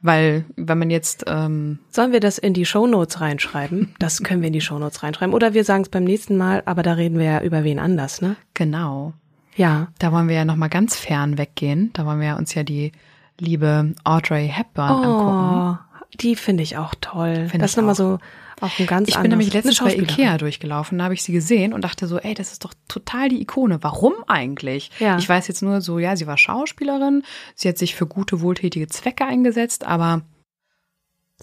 Weil, 0.02 0.46
wenn 0.56 0.80
man 0.80 0.90
jetzt. 0.90 1.26
Ähm 1.28 1.80
Sollen 1.92 2.12
wir 2.12 2.20
das 2.20 2.40
in 2.40 2.54
die 2.54 2.66
Shownotes 2.66 3.22
reinschreiben? 3.22 3.94
Das 4.00 4.24
können 4.24 4.42
wir 4.42 4.48
in 4.48 4.54
die 4.54 4.62
Shownotes 4.62 5.04
reinschreiben. 5.04 5.36
Oder 5.36 5.54
wir 5.54 5.64
sagen 5.64 5.84
es 5.84 5.90
beim 5.90 6.04
nächsten 6.04 6.38
Mal, 6.38 6.64
aber 6.66 6.82
da 6.82 6.94
reden 6.94 7.20
wir 7.20 7.26
ja 7.26 7.42
über 7.42 7.64
wen 7.64 7.78
anders, 7.78 8.22
ne? 8.22 8.36
Genau. 8.56 9.14
Ja. 9.56 9.90
Da 10.00 10.12
wollen 10.12 10.28
wir 10.28 10.36
ja 10.36 10.46
nochmal 10.46 10.70
ganz 10.70 10.96
fern 10.96 11.38
weggehen. 11.38 11.92
Da 11.94 12.06
wollen 12.08 12.20
wir 12.20 12.38
uns 12.38 12.56
ja 12.56 12.64
die 12.64 12.92
liebe 13.40 13.94
Audrey 14.04 14.48
Hepburn 14.48 14.92
oh, 14.92 15.04
angucken. 15.04 15.80
Die 16.20 16.36
finde 16.36 16.64
ich 16.64 16.78
auch 16.78 16.96
toll. 17.00 17.48
Find 17.50 17.62
das 17.62 17.72
ist 17.72 17.78
nochmal 17.78 17.96
so 17.96 18.18
auch 18.62 18.80
ein 18.80 18.86
ganz 18.86 19.10
Ich 19.10 19.18
bin 19.18 19.30
nämlich 19.30 19.54
letztens 19.54 19.80
bei 19.80 19.96
Ikea 19.96 20.38
durchgelaufen, 20.38 20.98
da 20.98 21.06
habe 21.06 21.14
ich 21.14 21.24
sie 21.24 21.34
gesehen 21.34 21.74
und 21.74 21.82
dachte 21.82 22.08
so, 22.08 22.18
ey, 22.20 22.34
das 22.34 22.52
ist 22.52 22.64
doch 22.64 22.74
total 22.88 23.30
die 23.30 23.42
Ikone. 23.42 23.80
Warum 23.82 24.14
eigentlich? 24.28 24.92
Ja. 25.00 25.18
Ich 25.18 25.28
weiß 25.28 25.48
jetzt 25.48 25.62
nur 25.62 25.82
so, 25.82 26.00
ja, 26.00 26.16
sie 26.16 26.28
war 26.28 26.38
Schauspielerin, 26.38 27.24
sie 27.56 27.70
hat 27.70 27.78
sich 27.78 27.96
für 27.96 28.06
gute, 28.06 28.42
wohltätige 28.42 28.88
Zwecke 28.88 29.26
eingesetzt, 29.26 29.86
aber 29.86 30.22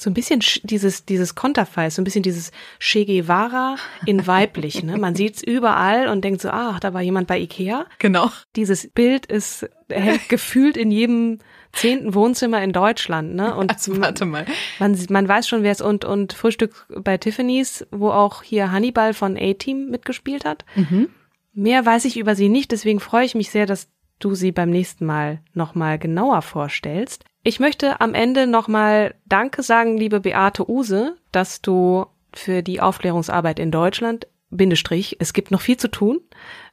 so 0.01 0.11
ein 0.11 0.15
bisschen 0.15 0.41
dieses, 0.63 1.05
dieses 1.05 1.35
Konterfei, 1.35 1.91
so 1.91 2.01
ein 2.01 2.05
bisschen 2.05 2.23
dieses 2.23 2.53
Che 2.79 3.05
Guevara 3.05 3.77
in 4.07 4.27
weiblich, 4.27 4.83
ne? 4.83 4.97
Man 4.97 5.15
sieht's 5.15 5.43
überall 5.43 6.09
und 6.09 6.23
denkt 6.23 6.41
so, 6.41 6.51
ach, 6.51 6.79
da 6.81 6.95
war 6.95 7.03
jemand 7.03 7.27
bei 7.27 7.39
Ikea. 7.41 7.87
Genau. 7.99 8.31
Dieses 8.55 8.89
Bild 8.91 9.27
ist 9.27 9.69
hängt 9.91 10.29
gefühlt 10.29 10.77
in 10.77 10.91
jedem 10.91 11.39
zehnten 11.73 12.15
Wohnzimmer 12.15 12.63
in 12.63 12.73
Deutschland, 12.73 13.35
ne? 13.35 13.55
Und 13.55 13.71
also, 13.73 14.01
warte 14.01 14.25
mal. 14.25 14.47
Man, 14.79 14.99
man 15.11 15.29
weiß 15.29 15.49
schon, 15.49 15.63
wer 15.63 15.73
es 15.73 15.81
und, 15.81 16.05
und 16.05 16.33
Frühstück 16.33 16.87
bei 16.89 17.19
Tiffany's, 17.19 17.87
wo 17.91 18.11
auch 18.11 18.43
hier 18.43 18.73
Hannibal 18.73 19.15
von 19.15 19.37
A-Team 19.37 19.91
mitgespielt 19.91 20.45
hat. 20.45 20.65
Mhm. 20.75 21.11
Mehr 21.53 21.85
weiß 21.85 22.05
ich 22.05 22.17
über 22.17 22.35
sie 22.35 22.49
nicht, 22.49 22.73
deswegen 22.73 23.01
freue 23.01 23.25
ich 23.25 23.35
mich 23.35 23.51
sehr, 23.51 23.67
dass 23.67 23.89
du 24.19 24.35
sie 24.35 24.53
beim 24.53 24.71
nächsten 24.71 25.07
Mal 25.07 25.41
nochmal 25.55 25.99
genauer 25.99 26.43
vorstellst. 26.43 27.25
Ich 27.43 27.61
möchte 27.61 28.01
am 28.01 28.15
Ende 28.15 28.47
nochmal 28.47 29.15
Danke 29.27 29.63
sagen, 29.63 29.97
liebe 29.97 30.21
Beate 30.21 30.69
Use, 30.69 31.17
dass 31.33 31.63
du 31.63 32.07
für 32.33 32.63
die 32.63 32.81
Aufklärungsarbeit 32.81 33.59
in 33.59 33.71
Deutschland, 33.71 34.27
Bindestrich, 34.51 35.17
es 35.21 35.33
gibt 35.33 35.51
noch 35.51 35.61
viel 35.61 35.77
zu 35.77 35.89
tun, 35.89 36.21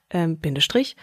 ähm, 0.10 0.38
Bindestrich, 0.38 0.96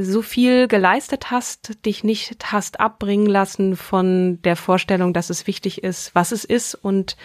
so 0.00 0.22
viel 0.22 0.68
geleistet 0.68 1.32
hast, 1.32 1.84
dich 1.84 2.04
nicht 2.04 2.52
hast 2.52 2.78
abbringen 2.78 3.26
lassen 3.26 3.76
von 3.76 4.40
der 4.42 4.54
Vorstellung, 4.54 5.12
dass 5.12 5.28
es 5.28 5.48
wichtig 5.48 5.82
ist, 5.82 6.14
was 6.14 6.30
es 6.30 6.44
ist 6.44 6.76
und 6.76 7.16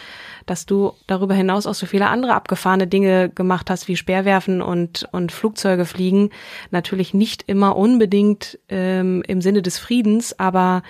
dass 0.47 0.65
du 0.65 0.93
darüber 1.05 1.35
hinaus 1.35 1.67
auch 1.67 1.75
so 1.75 1.85
viele 1.85 2.07
andere 2.07 2.33
abgefahrene 2.33 2.87
Dinge 2.87 3.29
gemacht 3.29 3.69
hast, 3.69 3.87
wie 3.87 3.95
Speerwerfen 3.95 4.61
und, 4.61 5.07
und 5.11 5.31
Flugzeuge 5.31 5.85
fliegen. 5.85 6.31
Natürlich 6.71 7.13
nicht 7.13 7.43
immer 7.45 7.75
unbedingt 7.75 8.59
ähm, 8.69 9.23
im 9.27 9.41
Sinne 9.41 9.61
des 9.61 9.77
Friedens, 9.77 10.37
aber 10.39 10.81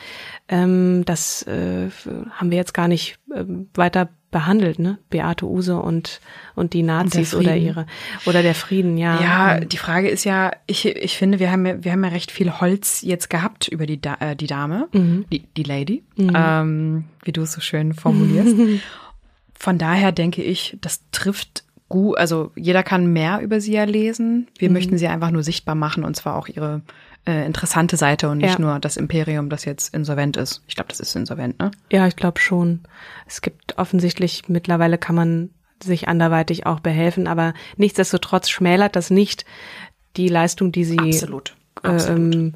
ähm, 0.48 1.04
das 1.06 1.44
äh, 1.44 1.90
haben 2.32 2.50
wir 2.50 2.58
jetzt 2.58 2.74
gar 2.74 2.88
nicht 2.88 3.20
äh, 3.34 3.44
weiter 3.74 4.10
behandelt, 4.34 4.80
ne? 4.80 4.98
Beate 5.10 5.46
Use 5.46 5.78
und 5.78 6.20
und 6.56 6.74
die 6.74 6.84
Nazis 6.84 7.34
und 7.34 7.46
oder 7.46 7.56
ihre 7.56 7.86
oder 8.26 8.42
der 8.42 8.56
Frieden, 8.56 8.98
ja. 8.98 9.22
Ja, 9.22 9.60
die 9.62 9.78
Frage 9.78 10.10
ist 10.10 10.26
ja, 10.26 10.52
ich, 10.68 10.86
ich 10.86 11.18
finde, 11.18 11.40
wir 11.40 11.50
haben 11.50 11.66
ja, 11.66 11.82
wir 11.82 11.94
haben 11.94 12.04
ja 12.04 12.10
recht 12.10 12.32
viel 12.32 12.60
Holz 12.60 13.02
jetzt 13.02 13.30
gehabt 13.30 13.70
über 13.70 13.86
die 13.86 14.02
äh, 14.20 14.36
die 14.36 14.48
Dame, 14.48 14.90
mhm. 14.92 15.24
die 15.32 15.44
die 15.56 15.64
Lady, 15.64 16.04
mhm. 16.18 16.34
ähm, 16.36 17.04
wie 17.24 17.32
du 17.32 17.44
es 17.44 17.54
so 17.54 17.62
schön 17.62 17.94
formulierst. 17.94 18.56
Von 19.58 19.78
daher 19.78 20.12
denke 20.12 20.44
ich, 20.44 20.78
das 20.82 21.00
trifft 21.12 21.64
gut, 21.88 22.18
also 22.18 22.52
jeder 22.56 22.84
kann 22.84 23.14
mehr 23.14 23.40
über 23.40 23.62
sie 23.62 23.74
ja 23.74 23.86
lesen. 23.86 24.48
Wir 24.58 24.68
mhm. 24.70 24.74
möchten 24.74 24.98
sie 24.98 25.08
einfach 25.08 25.32
nur 25.32 25.44
sichtbar 25.44 25.76
machen 25.76 26.04
und 26.04 26.16
zwar 26.16 26.36
auch 26.36 26.50
ihre 26.50 26.82
äh, 27.26 27.46
interessante 27.46 27.98
Seite 27.98 28.30
und 28.30 28.40
nicht 28.40 28.60
ja. 28.60 28.60
nur 28.60 28.80
das 28.80 28.98
Imperium, 28.98 29.50
das 29.50 29.66
jetzt 29.66 29.94
insolvent 29.94 30.38
ist. 30.38 30.62
Ich 30.68 30.76
glaube, 30.76 30.90
das 30.90 31.00
ist 31.00 31.16
insolvent, 31.16 31.60
ne? 31.60 31.72
Ja, 31.92 32.08
ich 32.08 32.16
glaube 32.16 32.40
schon. 32.40 32.82
Es 33.28 33.42
gibt 33.42 33.78
offensichtlich, 33.78 34.50
mittlerweile 34.50 34.98
kann 34.98 35.16
man 35.16 35.50
sich 35.82 36.08
anderweitig 36.08 36.66
auch 36.66 36.80
behelfen, 36.80 37.28
aber 37.28 37.54
nichtsdestotrotz 37.78 38.50
schmälert 38.50 38.96
das 38.96 39.10
nicht 39.10 39.46
die 40.18 40.28
Leistung, 40.28 40.72
die 40.72 40.86
sie 40.86 41.00
Absolut. 41.00 41.56
Absolut. 41.82 42.36
Ähm, 42.36 42.54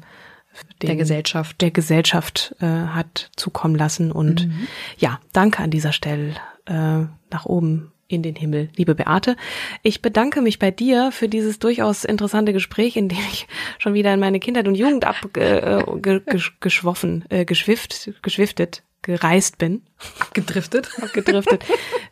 der 0.82 0.96
Gesellschaft 0.96 1.60
der 1.60 1.70
Gesellschaft 1.70 2.54
äh, 2.60 2.66
hat 2.66 3.30
zukommen 3.36 3.74
lassen 3.76 4.10
und 4.10 4.46
mhm. 4.46 4.66
ja 4.96 5.20
danke 5.32 5.62
an 5.62 5.70
dieser 5.70 5.92
Stelle 5.92 6.34
äh, 6.66 7.04
nach 7.30 7.44
oben 7.44 7.92
in 8.08 8.22
den 8.22 8.34
Himmel, 8.34 8.70
liebe 8.76 8.94
Beate. 8.94 9.36
Ich 9.82 10.02
bedanke 10.02 10.40
mich 10.40 10.58
bei 10.58 10.70
dir 10.70 11.12
für 11.12 11.28
dieses 11.28 11.58
durchaus 11.58 12.04
interessante 12.04 12.54
Gespräch, 12.54 12.96
in 12.96 13.08
dem 13.08 13.18
ich 13.30 13.46
schon 13.78 13.94
wieder 13.94 14.12
in 14.14 14.20
meine 14.20 14.40
Kindheit 14.40 14.66
und 14.66 14.74
Jugend 14.74 15.04
abgeschwoffen, 15.04 17.24
äh, 17.28 17.42
äh, 17.42 17.44
geschwifft, 17.44 18.10
geschwiftet, 18.22 18.82
gereist 19.02 19.58
bin. 19.58 19.82
Gedriftet. 20.32 20.88
Gedriftet. 21.12 21.64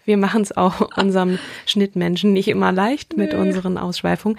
Wir 0.05 0.19
machen 0.19 0.43
es 0.43 0.57
auch 0.57 0.97
unserem 0.97 1.39
Schnittmenschen 1.65 2.33
nicht 2.33 2.49
immer 2.49 2.73
leicht 2.73 3.17
mit 3.17 3.33
nee. 3.33 3.39
unseren 3.39 3.79
Ausschweifungen 3.79 4.39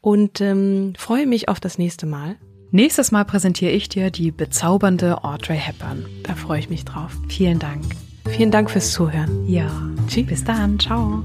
und 0.00 0.40
ähm, 0.40 0.94
freue 0.96 1.26
mich 1.26 1.48
auf 1.48 1.60
das 1.60 1.76
nächste 1.76 2.06
Mal. 2.06 2.36
Nächstes 2.70 3.12
Mal 3.12 3.24
präsentiere 3.24 3.70
ich 3.70 3.88
dir 3.88 4.10
die 4.10 4.32
bezaubernde 4.32 5.22
Audrey 5.22 5.58
Hepburn. 5.58 6.06
Da 6.24 6.34
freue 6.34 6.58
ich 6.58 6.70
mich 6.70 6.84
drauf. 6.84 7.12
Vielen 7.28 7.60
Dank. 7.60 7.84
Vielen 8.28 8.50
Dank 8.50 8.70
fürs 8.70 8.92
Zuhören. 8.92 9.46
Ja. 9.46 9.70
Tschüss. 10.08 10.26
Bis 10.26 10.44
dann. 10.44 10.78
Ciao. 10.78 11.22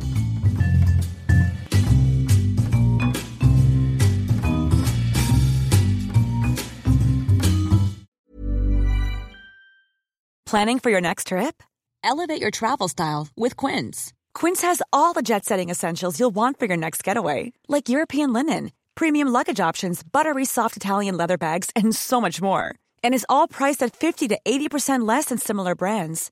Planning 10.45 10.79
for 10.79 10.89
your 10.89 11.01
next 11.01 11.27
trip? 11.27 11.61
Elevate 12.03 12.41
your 12.41 12.49
travel 12.49 12.87
style 12.87 13.27
with 13.37 13.55
Quince. 13.55 14.13
Quince 14.33 14.63
has 14.63 14.81
all 14.91 15.13
the 15.13 15.21
jet 15.21 15.45
setting 15.45 15.69
essentials 15.69 16.19
you'll 16.19 16.33
want 16.33 16.57
for 16.57 16.65
your 16.65 16.77
next 16.77 17.03
getaway, 17.03 17.53
like 17.67 17.87
European 17.87 18.33
linen, 18.33 18.71
premium 18.95 19.27
luggage 19.27 19.59
options, 19.59 20.01
buttery 20.01 20.45
soft 20.45 20.75
Italian 20.75 21.15
leather 21.17 21.37
bags, 21.37 21.69
and 21.75 21.95
so 21.95 22.19
much 22.19 22.41
more. 22.41 22.73
And 23.03 23.13
is 23.13 23.27
all 23.29 23.47
priced 23.47 23.83
at 23.83 23.95
50 23.95 24.27
to 24.29 24.39
80% 24.43 25.07
less 25.07 25.25
than 25.25 25.37
similar 25.37 25.75
brands. 25.75 26.31